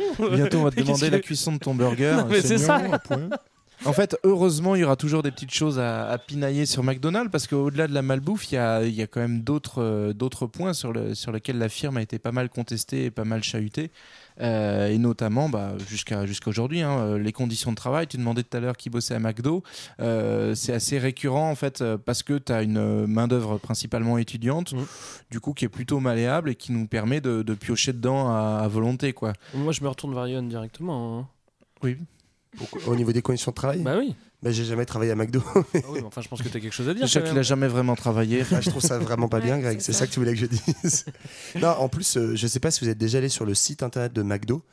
[0.49, 2.15] Bientôt, on va te demander la cuisson de ton burger.
[2.17, 2.81] Non, mais c'est ça.
[3.85, 7.31] En fait, heureusement, il y aura toujours des petites choses à, à pinailler sur McDonald's
[7.31, 10.13] parce qu'au-delà de la malbouffe, il y a, il y a quand même d'autres euh,
[10.13, 13.23] d'autres points sur, le, sur lesquels la firme a été pas mal contestée et pas
[13.23, 13.91] mal chahutée.
[14.39, 18.05] Euh, et notamment bah, jusqu'à jusqu'à aujourd'hui, hein, euh, les conditions de travail.
[18.05, 19.63] Tu demandais tout à l'heure qui bossait à McDo.
[19.99, 24.75] Euh, c'est assez récurrent en fait parce que tu as une main-d'œuvre principalement étudiante,
[25.31, 28.61] du coup qui est plutôt malléable et qui nous permet de, de piocher dedans à,
[28.63, 29.13] à volonté.
[29.13, 29.33] quoi.
[29.55, 31.19] Moi, je me retourne vers Yon directement.
[31.19, 31.27] hein.
[31.81, 31.97] Oui.
[32.87, 33.81] Au niveau des conditions de travail?
[33.81, 34.15] Bah oui.
[34.43, 35.41] Bah, j'ai jamais travaillé à McDo.
[35.55, 37.05] Ah oui, mais enfin, je pense que tu as quelque chose à dire.
[37.05, 38.43] Déjà quand qu'il a jamais vraiment travaillé.
[38.51, 39.79] Ah, je trouve ça vraiment pas bien, Greg.
[39.79, 39.99] c'est C'est ça.
[39.99, 41.05] ça que tu voulais que je dise.
[41.55, 43.81] non, en plus, euh, je sais pas si vous êtes déjà allé sur le site
[43.81, 44.63] internet de McDo.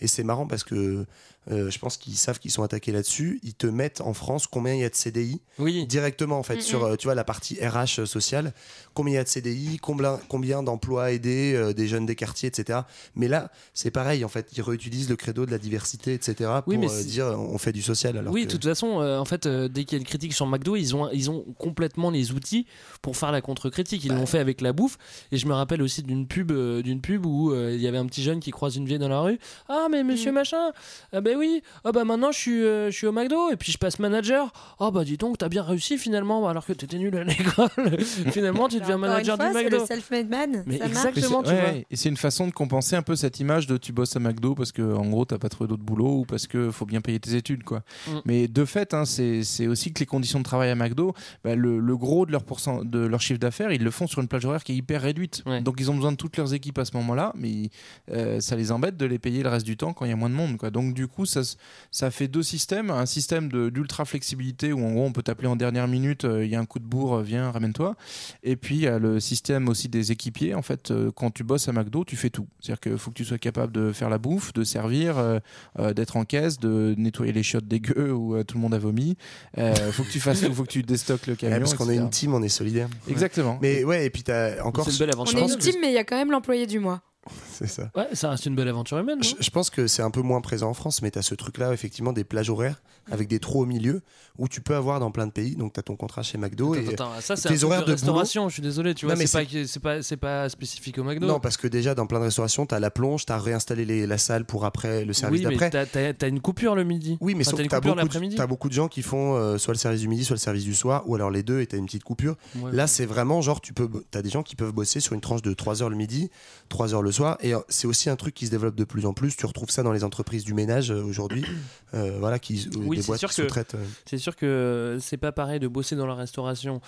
[0.00, 1.06] Et c'est marrant parce que
[1.50, 3.40] euh, je pense qu'ils savent qu'ils sont attaqués là-dessus.
[3.42, 5.86] Ils te mettent en France combien il y a de CDI Oui.
[5.86, 8.52] directement en fait sur euh, tu vois la partie RH sociale.
[8.94, 12.48] Combien il y a de CDI, combien, combien d'emplois aidés, euh, des jeunes des quartiers,
[12.48, 12.80] etc.
[13.14, 14.48] Mais là, c'est pareil en fait.
[14.56, 16.50] Ils réutilisent le credo de la diversité, etc.
[16.64, 18.16] Pour Oui, mais euh, dire on fait du social.
[18.16, 20.06] Alors oui, de que- toute façon, euh, en fait, euh, dès qu'il y a une
[20.06, 22.66] critique sur McDo, ils ont, ils ont complètement les outils
[23.02, 24.04] pour faire la contre-critique.
[24.04, 24.96] Ils l'ont fait avec la bouffe.
[25.32, 27.98] Et je me rappelle aussi d'une pub, euh, d'une pub où euh, il y avait
[27.98, 29.38] un petit jeune qui croise une vieille dans la rue.
[29.68, 30.70] Ah, mais monsieur machin,
[31.12, 33.72] ah ben oui, ah bah maintenant je suis, euh, je suis au McDo et puis
[33.72, 34.52] je passe manager.
[34.80, 37.68] Ah bah dis donc, t'as bien réussi finalement alors que t'étais nul à l'école.
[38.30, 39.78] finalement, tu deviens manager une fois, du c'est McDo.
[39.80, 40.62] le self-made man.
[40.66, 41.42] Mais ça exactement.
[41.42, 41.70] Et c'est- tu vois.
[41.72, 44.20] ouais, et c'est une façon de compenser un peu cette image de tu bosses à
[44.20, 47.00] McDo parce que en gros t'as pas trouvé d'autre boulot ou parce que faut bien
[47.00, 47.82] payer tes études quoi.
[48.08, 48.12] Mm.
[48.24, 51.14] Mais de fait, hein, c'est c'est aussi que les conditions de travail à McDo,
[51.44, 54.20] bah, le, le gros de leur pourcent de leur chiffre d'affaires, ils le font sur
[54.20, 55.42] une plage horaire qui est hyper réduite.
[55.46, 55.60] Ouais.
[55.60, 57.70] Donc ils ont besoin de toutes leurs équipes à ce moment-là, mais
[58.10, 60.16] euh, ça les embête de les payer le reste du temps quand il y a
[60.16, 60.70] moins de monde quoi.
[60.70, 65.12] Donc du coup ça fait deux systèmes, un système d'ultra flexibilité où en gros on
[65.12, 67.50] peut t'appeler en dernière minute, euh, il y a un coup de bourre, euh, viens
[67.50, 67.96] ramène-toi.
[68.42, 70.54] Et puis il y a le système aussi des équipiers.
[70.54, 72.46] En fait, euh, quand tu bosses à McDo, tu fais tout.
[72.60, 75.38] C'est-à-dire qu'il faut que tu sois capable de faire la bouffe, de servir, euh,
[75.78, 78.78] euh, d'être en caisse, de nettoyer les chiottes dégueu où euh, tout le monde a
[78.78, 79.16] vomi.
[79.58, 81.58] Euh, faut que tu fasses tout, faut que tu déstockes le Ouais, camion.
[81.60, 82.88] parce qu'on est une team, on est solidaire.
[83.08, 83.58] Exactement.
[83.60, 84.84] Mais ouais, et puis t'as encore.
[84.84, 85.38] C'est une belle On aventure.
[85.38, 85.52] est humaine.
[85.54, 87.02] une team, mais il y a quand même l'employé du mois.
[87.52, 87.90] C'est ça.
[87.96, 89.22] Ouais, ça reste une belle aventure humaine.
[89.22, 91.34] Je, je pense que c'est un peu moins présent en France, mais tu as ce
[91.34, 94.00] truc-là, effectivement, des plages horaires avec des trous au milieu
[94.38, 95.56] où tu peux avoir dans plein de pays.
[95.56, 96.72] Donc, tu as ton contrat chez McDo.
[96.74, 96.94] Attends, et...
[96.94, 99.44] attends, ça c'est tes horaires de de restauration, je suis désolé, tu vois, c'est pas,
[99.66, 101.26] c'est pas, c'est pas spécifique au McDo.
[101.26, 103.84] Non, parce que déjà, dans plein de restaurations, tu as la plonge, tu as réinstallé
[103.84, 105.70] les- la salle pour après le service oui, d'après.
[105.70, 107.18] t'as, t'as- t'as une coupure le midi.
[107.20, 109.78] Oui, mais Enfin, tu as de- t'as beaucoup de gens qui font euh, soit le
[109.78, 111.78] service du midi, soit le service du soir, ou alors les deux, et tu as
[111.78, 112.36] une petite coupure.
[112.56, 112.86] Ouais, Là, ouais.
[112.88, 115.52] c'est vraiment genre, tu peux, as des gens qui peuvent bosser sur une tranche de
[115.52, 116.30] 3 heures le midi,
[116.70, 119.06] 3 heures le soir, Et euh, c'est aussi un truc qui se développe de plus
[119.06, 119.36] en plus.
[119.36, 121.44] Tu retrouves ça dans les entreprises du ménage euh, aujourd'hui,
[121.94, 123.74] euh, voilà, qui euh, Oui, des c'est boîtes sûr qui que- sous-traitent.
[123.76, 123.84] euh.
[124.06, 126.80] C'est sûr que c'est pas pareil de bosser dans la restauration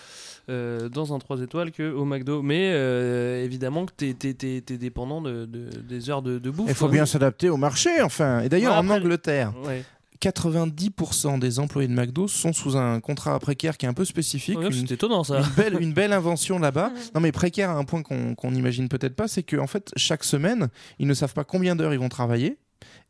[0.50, 2.42] euh, dans un 3 étoiles qu'au McDo.
[2.42, 6.50] Mais euh, évidemment que t'es, t'es, t'es- t'es dépendant de, de- des heures de, de
[6.50, 6.68] bouffe.
[6.68, 8.40] Il faut bien s'adapter au marché, enfin.
[8.40, 9.82] Et d'ailleurs, Ouais, en Angleterre, Ouais.
[10.20, 14.58] 90% des employés de McDo sont sous un contrat précaire qui est un peu spécifique.
[14.58, 15.40] Ouais, c'est étonnant ça.
[15.40, 16.92] une belle, une belle invention là-bas.
[17.14, 20.24] Non, mais précaire à un point qu'on qu'on n'imagine peut-être pas, c'est qu'en fait, chaque
[20.24, 22.58] semaine, ils ne savent pas combien d'heures ils vont travailler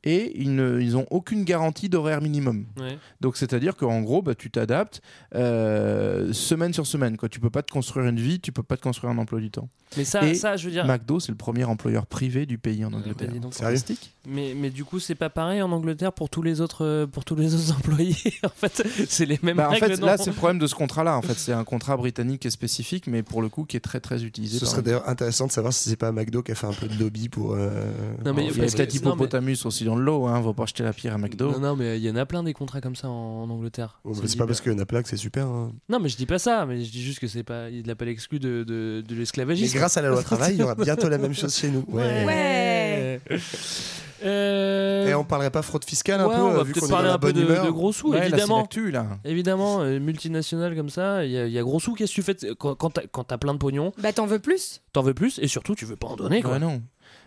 [0.07, 2.65] et ils n'ont aucune garantie d'horaire minimum.
[2.79, 2.97] Ouais.
[3.21, 5.03] Donc, c'est-à-dire qu'en gros, bah, tu t'adaptes
[5.35, 7.17] euh, semaine sur semaine.
[7.17, 7.29] Quoi.
[7.29, 9.51] Tu peux pas te construire une vie, tu peux pas te construire un emploi du
[9.51, 9.69] temps.
[9.97, 10.85] Mais ça, Et ça, je veux dire.
[10.87, 13.29] McDo, c'est le premier employeur privé du pays en Angleterre.
[13.29, 13.55] bah, dis donc.
[13.55, 14.13] Fantastique.
[14.29, 17.25] Mais, mais du coup, c'est pas pareil en Angleterre pour tous les autres, euh, pour
[17.25, 18.17] tous les autres employés.
[18.45, 19.87] en fait, c'est les mêmes Bah, en règles.
[19.87, 21.17] fait, là, c'est le problème de ce contrat-là.
[21.17, 24.01] En fait, c'est un contrat britannique et spécifique, mais pour le coup, qui est très
[24.01, 24.59] très utilisé.
[24.59, 26.89] Ce serait d'ailleurs intéressant de savoir si c'est pas McDo qui a fait un peu
[26.89, 27.53] de lobby pour.
[27.55, 27.85] euh,
[28.25, 30.26] Non, mais Il y a peut-être Hippopotamus aussi dans le lot.
[30.26, 30.38] Hein.
[30.38, 31.51] On va pas jeter la pierre à McDo.
[31.53, 34.01] Non, non, mais il y en a plein des contrats comme ça en, en Angleterre.
[34.05, 35.47] Oh, bah, C'est pas parce qu'il y en a plein que c'est super.
[35.47, 35.72] hein.
[35.88, 37.94] Non, mais je dis pas ça, mais je dis juste que c'est pas, il l'a
[37.94, 39.76] pas l'exclu de, de, de Mais l'esclavagisme.
[39.76, 41.84] grâce à la loi travail, il y aura bientôt la même chose chez nous.
[41.88, 42.24] Ouais.
[42.24, 43.20] Ouais.
[44.24, 46.88] Euh, Et on parlerait pas fraude fiscale un ouais, peu, on euh, va vu peut-être
[46.88, 48.61] dans parler un peu de, gros sous, Ouais, là, évidemment.
[48.61, 49.07] l'actu, là.
[49.26, 51.92] Évidemment, euh, multinationale comme ça, il y, a- il y a gros sous.
[51.94, 54.38] Qu'est-ce que tu fais quand, quand t'as quand t'as plein de pognon Bah t'en veux
[54.38, 56.53] plus T'en veux plus et surtout tu veux pas en donner quoi.
[56.53, 56.82] Ouais, non.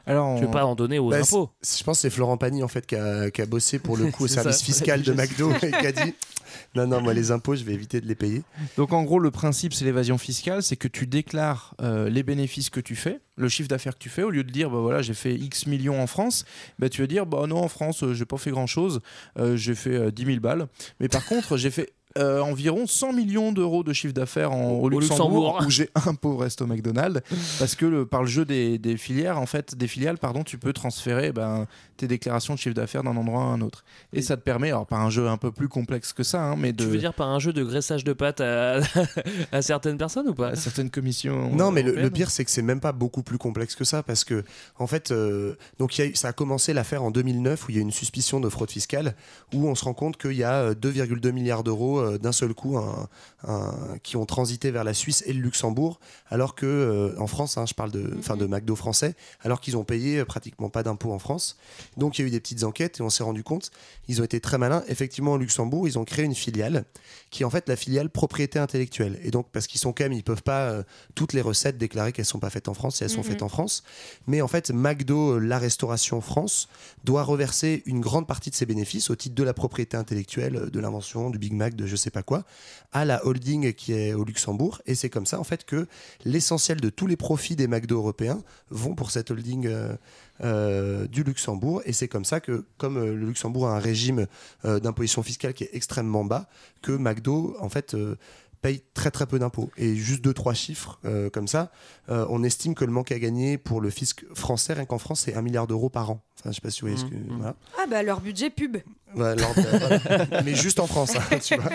[0.06, 1.52] Alors, Tu veux on- pas en donner aux Bah, impôts.
[1.62, 3.97] c'est- Je pense que c'est Florent Pagny en fait qui a, qui a bossé pour
[3.97, 4.64] le coup au C'est service ça.
[4.66, 6.14] fiscal de McDo et qui a dit
[6.76, 8.41] non non moi les impôts je vais éviter de les payer.
[8.78, 12.70] Donc en gros, le principe, c'est l'évasion fiscale, c'est que tu déclares euh, les bénéfices
[12.70, 15.02] que tu fais, le chiffre d'affaires que tu fais, au lieu de dire, bah voilà,
[15.02, 16.45] j'ai fait X millions en France,
[16.80, 19.02] bah tu vas dire, bah non, en France, euh, j'ai pas fait grand-chose,
[19.38, 20.68] euh, j'ai fait euh, 10 000 balles,
[21.00, 24.82] mais par contre, j'ai fait euh, environ 100 millions d'euros de chiffre d'affaires en- au,
[24.86, 25.28] Au Luxembourg,
[25.60, 25.64] Luxembourg.
[25.68, 27.22] où j'ai un pauvre resto McDonald's,
[27.60, 30.57] parce que le, par le jeu des, des filières, en fait, des filiales, pardon, tu
[30.57, 33.84] peux transférer ben, tes déclarations de chiffre d'affaires d'un endroit à un autre.
[34.14, 36.55] Et ça te permet, alors pas un jeu un peu plus complexe que ça, hein,
[36.57, 38.80] mais de Tu veux dire par un jeu de graissage de pâtes à,
[39.51, 40.49] à certaines personnes ou pas?
[40.49, 41.53] À certaines commissions.
[41.55, 44.24] Non, mais le, pire, c'est que c'est même pas beaucoup plus complexe que ça, parce
[44.24, 44.43] que,
[44.80, 47.80] en fait, euh, donc y a ça a commencé l'affaire en 2009, où il y
[47.80, 49.16] a une suspicion de fraude fiscale,
[49.53, 52.54] où on se rend compte qu'il y a euh, 2,2 milliards d'euros euh, d'un seul
[52.54, 53.08] coup un-
[53.47, 57.58] un- qui ont transité vers la Suisse et le Luxembourg, alors que euh, en France,
[57.58, 60.84] hein, je parle de, enfin de McDo français, alors qu'ils ont payé euh, pratiquement pas
[60.84, 61.58] d'impôts en France.
[61.97, 63.72] Donc il y a eu des petites enquêtes et on s'est rendu compte,
[64.08, 64.84] ils ont été très malins.
[64.88, 66.86] Effectivement, au Luxembourg, ils ont créé une filiale
[67.30, 69.20] qui est en fait la filiale propriété intellectuelle.
[69.24, 70.84] Et donc, parce qu'ils sont quand même, ils peuvent pas euh,
[71.16, 73.24] toutes les recettes déclarer qu'elles sont pas faites en France si elles sont Mhm.
[73.26, 73.84] faites en France.
[74.28, 76.68] Mais en fait, McDo, la restauration France,
[77.04, 80.80] doit reverser une grande partie de ses bénéfices au titre de la propriété intellectuelle, de
[80.80, 82.46] l'invention, du Big Mac, de je sais pas quoi,
[82.94, 84.82] à la holding qui est au Luxembourg.
[84.86, 85.88] Et c'est comme ça, en fait, que
[86.24, 89.66] l'essentiel de tous les profits des McDo européens vont pour cette holding.
[89.68, 89.96] euh,
[90.42, 94.26] euh, du Luxembourg et c'est comme ça que comme euh, le Luxembourg a un régime
[94.64, 96.48] euh, d'imposition fiscale qui est extrêmement bas
[96.82, 98.16] que McDo en fait euh,
[98.62, 101.74] paye très très peu d'impôts et juste deux trois chiffres euh, comme ça
[102.08, 105.22] euh, on estime que le manque à gagner pour le fisc français rien qu'en France
[105.26, 107.16] c'est un milliard d'euros par an enfin je sais pas si vous voyez ce que
[107.16, 107.38] Mhm.
[107.38, 107.56] voilà.
[107.78, 108.78] Ah bah leur budget pub.
[109.16, 110.41] Ouais, voilà.
[110.45, 111.72] mais juste en France, hein, tu vois.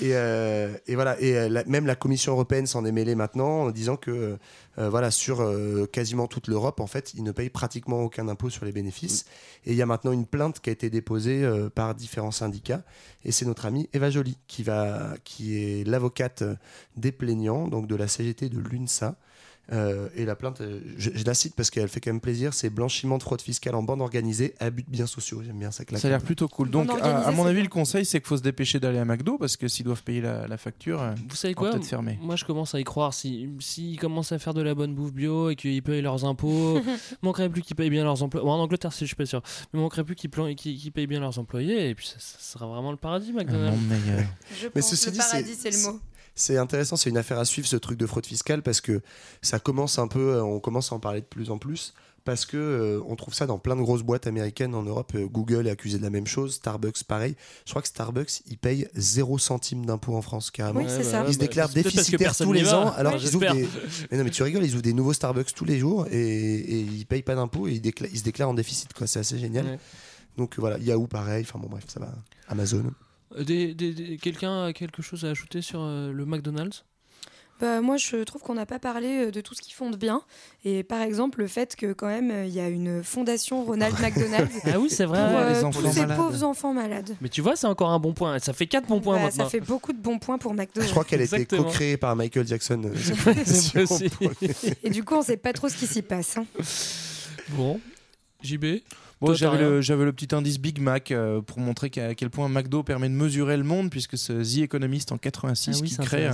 [0.00, 3.62] Et, euh, et voilà, et euh, la- même la Commission européenne s'en est mêlée maintenant
[3.64, 4.38] en disant que
[4.78, 8.50] euh, voilà, sur euh, quasiment toute l'Europe, en fait, ils ne payent pratiquement aucun impôt
[8.50, 9.24] sur les bénéfices.
[9.66, 11.44] Et il y a maintenant une plainte qui a été déposée
[11.74, 12.82] par différents syndicats,
[13.24, 16.44] et c'est notre amie Eva Joly qui va, qui est l'avocate
[16.96, 19.16] des plaignants, donc de la CGT de l'UNSA.
[19.72, 22.52] Euh, et la plainte, euh, je, je la cite parce qu'elle fait quand même plaisir,
[22.52, 25.42] c'est blanchiment de fraude fiscale en bande organisée, abus de biens sociaux.
[25.42, 25.86] J'aime bien ça.
[25.86, 26.68] claque Ça a l'air plutôt cool.
[26.70, 27.62] Donc, à, à mon avis, bien.
[27.64, 30.20] le conseil, c'est qu'il faut se dépêcher d'aller à McDo parce que s'ils doivent payer
[30.20, 32.18] la, la facture, euh, Vous savez quoi peut-être fermer.
[32.20, 33.14] Moi, je commence à y croire.
[33.14, 36.26] S'ils si, s'ils commencent à faire de la bonne bouffe bio et qu'ils payent leurs
[36.26, 36.78] impôts,
[37.22, 38.44] manquerait plus qu'ils payent bien leurs employés.
[38.44, 39.42] Bon, en Angleterre, si je suis pas sûr.
[39.72, 42.66] Mais manquerait plus qu'ils qu'ils- qu'ils payent bien leurs employés et puis ça, ça sera
[42.66, 43.78] vraiment le paradis, Un McDonald's.
[43.80, 44.24] monde meilleur.
[44.60, 46.00] Je Mais pense ceci le dit, paradis c'est le mot.
[46.34, 49.00] C'est intéressant, c'est une affaire à suivre ce truc de fraude fiscale parce que
[49.42, 52.46] ça commence un peu, euh, on commence à en parler de plus en plus parce
[52.46, 55.12] que euh, on trouve ça dans plein de grosses boîtes américaines en Europe.
[55.14, 57.36] Euh, Google est accusé de la même chose, Starbucks pareil.
[57.66, 60.80] Je crois que Starbucks il paye 0 centime d'impôt en France carrément.
[60.80, 61.24] Oui, c'est ça.
[61.28, 63.52] Ils se déclarent c'est peut-être parce que déficitaires tous les ans, alors Ouais, qu'ils ouvrent
[63.54, 63.68] des...
[64.10, 66.80] Mais non, mais tu rigoles, ils ouvrent des nouveaux Starbucks tous les jours et, et
[66.80, 69.06] ils payent pas d'impôts et ils, décla- ils se déclarent en déficit, quoi.
[69.06, 69.66] C'est assez génial.
[69.66, 69.78] Ouais.
[70.36, 72.08] Donc voilà, Yahoo pareil, enfin bon bref, ça va.
[72.48, 72.84] Amazon.
[73.38, 76.84] Des- des- des- Quelqu'un a quelque chose à ajouter sur euh, le McDonald's?
[77.60, 79.96] Bah, moi, je trouve qu'on n'a pas parlé euh, de tout ce qu'ils font de
[79.96, 80.22] bien.
[80.64, 83.94] Et par exemple, le fait que quand même, euh, il y a une fondation Ronald
[84.00, 85.22] McDonald Ah oui, c'est pour vrai.
[85.22, 86.16] euh, les tous enfants ces malades.
[86.16, 87.16] pauvres enfants malades.
[87.20, 88.40] Mais tu vois, c'est encore un bon point.
[88.40, 89.44] Ça fait 4 bons points Bah, maintenant.
[89.44, 90.82] ça fait beaucoup de bons points pour McDo.
[90.82, 92.82] Je crois qu'elle a été co-créée par Michael Jackson.
[92.84, 94.32] euh, pour-
[94.82, 96.36] Et du coup, on sait pas trop ce qui s'y passe.
[96.36, 96.46] hein.
[97.50, 97.80] Bon,
[98.42, 98.64] JB
[99.32, 102.82] J'avais le, j'avais le petit indice Big Mac euh, pour montrer à quel point McDo
[102.82, 106.30] permet de mesurer le monde, puisque c'est The Economist en 86 Ah oui, qui crée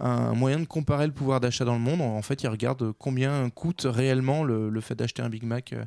[0.00, 2.00] un, moyen de comparer le pouvoir d'achat dans le monde.
[2.00, 5.84] En fait, il regarde combien coûte réellement le, le fait d'acheter un Big Mac euh,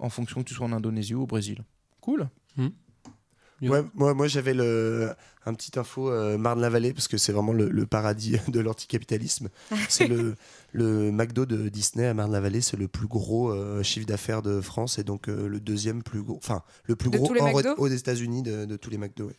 [0.00, 1.64] en fonction que tu sois en Indonésie ou au Brésil.
[2.00, 2.28] Cool.
[3.62, 5.10] Ouais, moi, moi j'avais le,
[5.46, 9.48] un petit info euh, Marne-la-Vallée, parce que c'est vraiment le, le paradis de l'anticapitalisme.
[9.88, 10.36] C'est le,
[10.72, 14.98] le McDo de Disney à Marne-la-Vallée, c'est le plus gros euh, chiffre d'affaires de France
[14.98, 18.42] et donc euh, le deuxième plus gros, enfin le plus De gros hors- aux États-Unis
[18.42, 19.26] de, de tous les McDo.
[19.26, 19.36] ouais.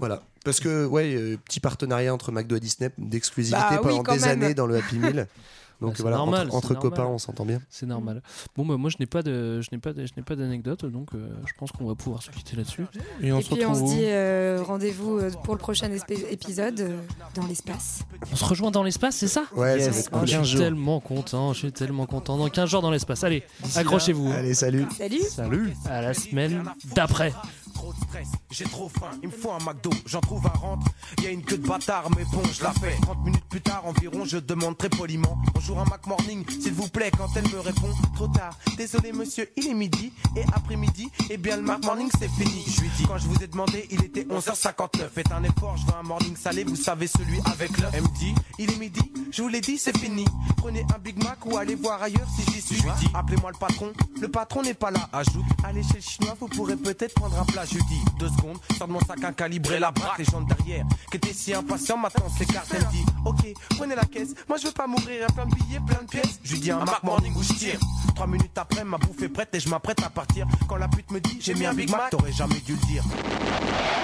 [0.00, 4.18] Voilà, parce que ouais, euh, petit partenariat entre McDo et Disney d'exclusivité Bah pendant des
[4.18, 4.42] même.
[4.42, 5.28] années dans le Happy Meal.
[5.80, 6.90] Donc Bah, c'est voilà, normal, entre, c'est entre normal.
[6.90, 7.60] copains, on s'entend bien.
[7.68, 8.22] C'est normal.
[8.56, 10.86] Bon, bah, moi, je n'ai pas de, je n'ai pas, de, je n'ai pas d'anecdote,
[10.86, 12.86] donc euh, je pense qu'on va pouvoir se quitter là-dessus.
[13.22, 15.90] Et on Et puis on se dit euh, rendez-vous euh, pour le prochain
[16.30, 16.98] épisode euh,
[17.34, 18.00] dans l'espace.
[18.32, 19.44] On se rejoint dans l'espace, c'est ça?
[19.54, 19.88] Ouais, ça Yes.
[19.94, 20.28] va être Oh, cool.
[20.28, 22.38] je 15 suis tellement content, je suis tellement content.
[22.38, 23.22] Dans 15 jours dans l'espace.
[23.24, 24.28] Allez, D'ici accrochez-vous.
[24.28, 24.86] là, Allez, salut.
[24.96, 25.72] Salut Salut.
[25.84, 26.62] À la semaine
[26.94, 27.32] d'après.
[27.76, 30.86] Trop de stress, j'ai trop faim, il me faut un McDo, j'en trouve un rentre.
[31.18, 32.96] Il y a une queue de bâtard, mais bon, je la fais.
[33.02, 36.88] 30 minutes plus tard environ, je demande très poliment Bonjour un Mac Morning, s'il vous
[36.88, 40.10] plaît, quand elle me répond Trop tard, désolé monsieur, il est midi.
[40.36, 42.64] Et après-midi, eh bien le Mac Morning c'est fini.
[42.66, 45.10] Je lui dis, quand je vous ai demandé, il était 11h59.
[45.14, 47.90] Faites un effort, je veux un morning salé, vous savez celui avec l'œuf.
[47.92, 50.24] Elle me dit, il est midi, je vous l'ai dit, c'est fini.
[50.56, 52.76] Prenez un Big Mac ou allez voir ailleurs si j'y suis.
[52.76, 55.08] Je lui dis, appelez-moi le patron, le patron n'est pas là.
[55.12, 57.65] Ajoute, allez chez le chinois, vous pourrez peut-être prendre un plat.
[57.68, 60.18] Je lui dis, deux secondes, sors de mon sac un calibre et la braque.
[60.18, 62.72] Les gens de derrière, qui étaient si impatients, maintenant s'écartent.
[62.72, 65.54] Elle me dit, ok, prenez la caisse, moi je veux pas mourir, a plein de
[65.54, 66.38] billets, plein de pièces.
[66.44, 67.78] Je lui dis, un Mac Morning où je tire.
[68.14, 70.46] Trois minutes après, ma bouffe est prête et je m'apprête à partir.
[70.68, 73.02] Quand la pute me dit, j'ai mis un Big Mac, t'aurais jamais dû le dire.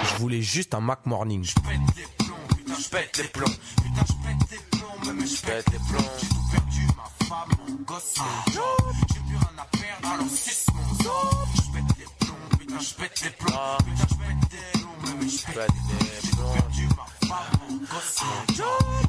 [0.03, 1.43] Je voulais juste un Mac Morning.
[1.43, 3.45] Je pète les plombs, putain, je pète les plombs.
[3.45, 6.09] Putain, je pète les plombs, mais je pète les plombs.
[6.19, 8.93] J'ai tout perdu, ma femme, mon gosse, mon job.
[9.09, 11.47] J'ai plus rien à perdre, alors suce mon zob.
[11.55, 11.92] Je pète
[12.79, 13.77] je pète les plombs.
[13.79, 15.67] Putain, je pète les plombs, je pète
[16.23, 16.53] les plombs.
[16.53, 18.65] J'ai perdu, ma femme, mon gosse, mon job.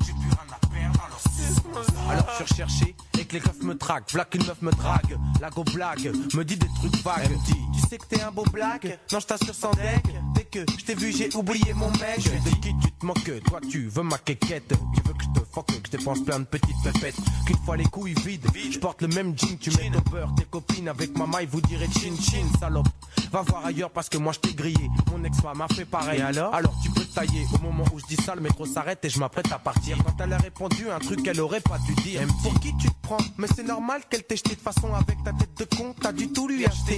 [0.06, 2.10] J'ai plus rien à perdre, alors zob.
[2.10, 4.12] Alors je suis recherché et que les keufs me traquent.
[4.12, 5.18] V'là qu'une meuf me drague.
[5.40, 7.22] La go blague me dit des trucs vagues.
[7.24, 8.98] Elle me dit, tu sais que t'es un beau blague.
[9.12, 10.04] Non, je t'assure sans deck.
[10.34, 12.18] Dès que je t'ai vu, j'ai oublié mon mec.
[12.18, 13.42] Je de qui tu te moques?
[13.44, 14.68] Toi, tu veux ma quéquette.
[14.94, 17.16] Tu veux que je te fuck, que je dépense plein de petites pépettes.
[17.46, 19.58] Qu'une fois les couilles vides, je porte le même jean.
[19.58, 22.88] Tu mets au beurre, tes copines avec ma maille, vous direz chin chin, salope.
[23.30, 24.88] Va voir ailleurs parce que moi je t'ai grillé.
[25.10, 26.20] Mon ex-femme a fait pareil.
[26.20, 26.54] Et alors?
[26.54, 27.46] Alors tu peux tailler.
[27.54, 29.96] Au moment où je dis ça, le métro s'arrête et je m'apprête à partir.
[30.04, 32.20] Quand elle a répondu un truc qu'elle aurait pas dû dire.
[32.42, 33.18] Pour qui tu te prends?
[33.38, 35.94] Mais c'est normal qu'elle t'ait jeté de façon avec ta tête de con.
[36.00, 36.96] T'as du tout lui acheter.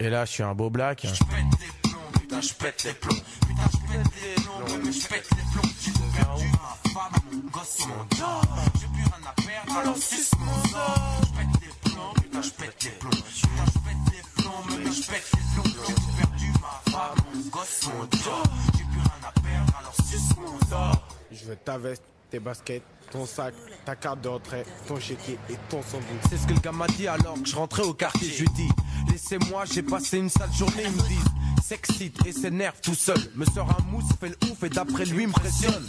[0.00, 1.04] Et là, je suis un beau black.
[1.04, 1.24] Je pète
[1.60, 3.14] les plombs, putain, je pète les plombs.
[3.14, 5.70] Putain, je pète les plombs, mais je pète les plombs.
[5.82, 8.46] J'ai perdu, ma femme, mon gosse, mon job.
[8.80, 11.20] J'ai plus rien à perdre, alors suce mon sort.
[11.22, 13.10] Je pète les plombs, putain, je pète les plombs.
[13.10, 15.72] Putain, je pète les plombs, mais je pète les plombs.
[15.88, 18.46] J'ai perdu, ma femme, mon gosse, mon job.
[18.76, 21.08] J'ai plus rien à perdre, alors suce mon sort.
[21.32, 23.54] Je veux ta veste, tes baskets, ton sac,
[23.84, 26.20] ta carte de retrait, ton chéquier et ton sandwich.
[26.28, 28.28] C'est ce que le gars m'a dit alors que je rentrais au quartier.
[28.28, 28.68] Je lui dis,
[29.10, 30.84] laissez-moi, j'ai passé une sale journée.
[30.84, 31.24] Ils me disent,
[31.64, 33.18] s'excite et s'énerve tout seul.
[33.34, 35.86] Me sort un mousse, fait le ouf et d'après lui impressionne.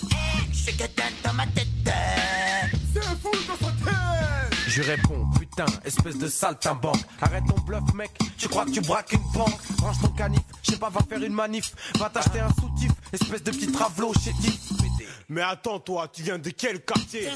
[0.54, 1.68] C'est que t'as dans ma tête.
[2.94, 7.04] C'est fou dans sa tête Je réponds, putain, espèce de saltimbanque.
[7.22, 9.60] Arrête ton bluff, mec, tu crois que tu braques une banque?
[9.82, 11.74] Range ton canif, je sais pas, va faire une manif.
[11.98, 14.69] Va t'acheter un soutif, espèce de petit travelot chétif.
[15.30, 17.30] Mais attends, toi, tu viens de quel quartier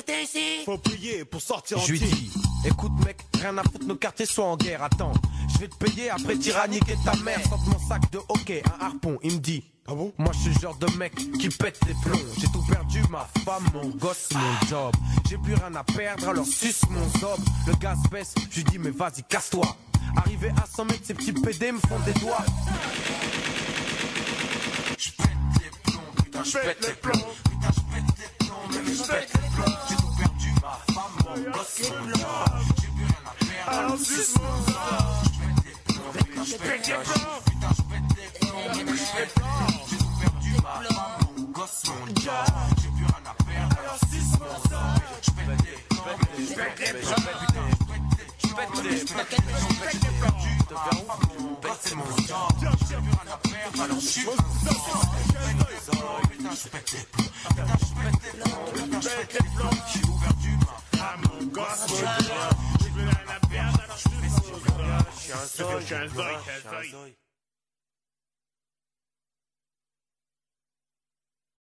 [0.65, 2.31] Faut prier pour sortir Je lui dis,
[2.65, 5.13] écoute mec, rien à foutre, nos quartiers sont en guerre, attends.
[5.53, 7.39] Je vais te payer après tyranniquer ta mère.
[7.47, 9.63] Sorte mon sac de hockey, un harpon, il me dit.
[9.85, 12.17] Ah bon Moi je suis le genre de mec qui pète les plombs.
[12.39, 14.93] J'ai tout perdu, ma femme, mon gosse, mon job.
[15.29, 17.39] J'ai plus rien à perdre, alors suce mon zob.
[17.67, 19.67] Le gaz baisse, je lui dis mais vas-y, casse-toi.
[20.15, 22.45] Arrivé à 100 mètres, ces petits PD me font des doigts.
[24.97, 25.27] Je pète
[25.61, 27.27] les plombs, putain, je pète les plombs.
[27.43, 27.82] Putain,
[28.74, 32.26] J'ai tout perdu, ma femme, mon gosse, mon job.
[32.82, 34.43] J'ai plus rien à perdre, alors suce mon.
[35.26, 35.38] Je
[36.17, 36.82] les plombs, je pète.
[36.82, 37.84] Putain, je
[38.19, 39.36] les plombs, mais je pète.
[39.89, 42.47] J'ai tout perdu, ma femme, mon gosse, mon job.
[42.82, 44.47] J'ai plus rien à perdre, alors suce mon
[45.61, 46.07] les plombs,
[47.53, 47.82] plombs.
[48.54, 48.97] Les
[58.93, 59.70] je pète les plombs.
[59.91, 61.84] J'ai perdu, ma femme, mon je
[65.41, 67.22] je suis un zoï, je suis un.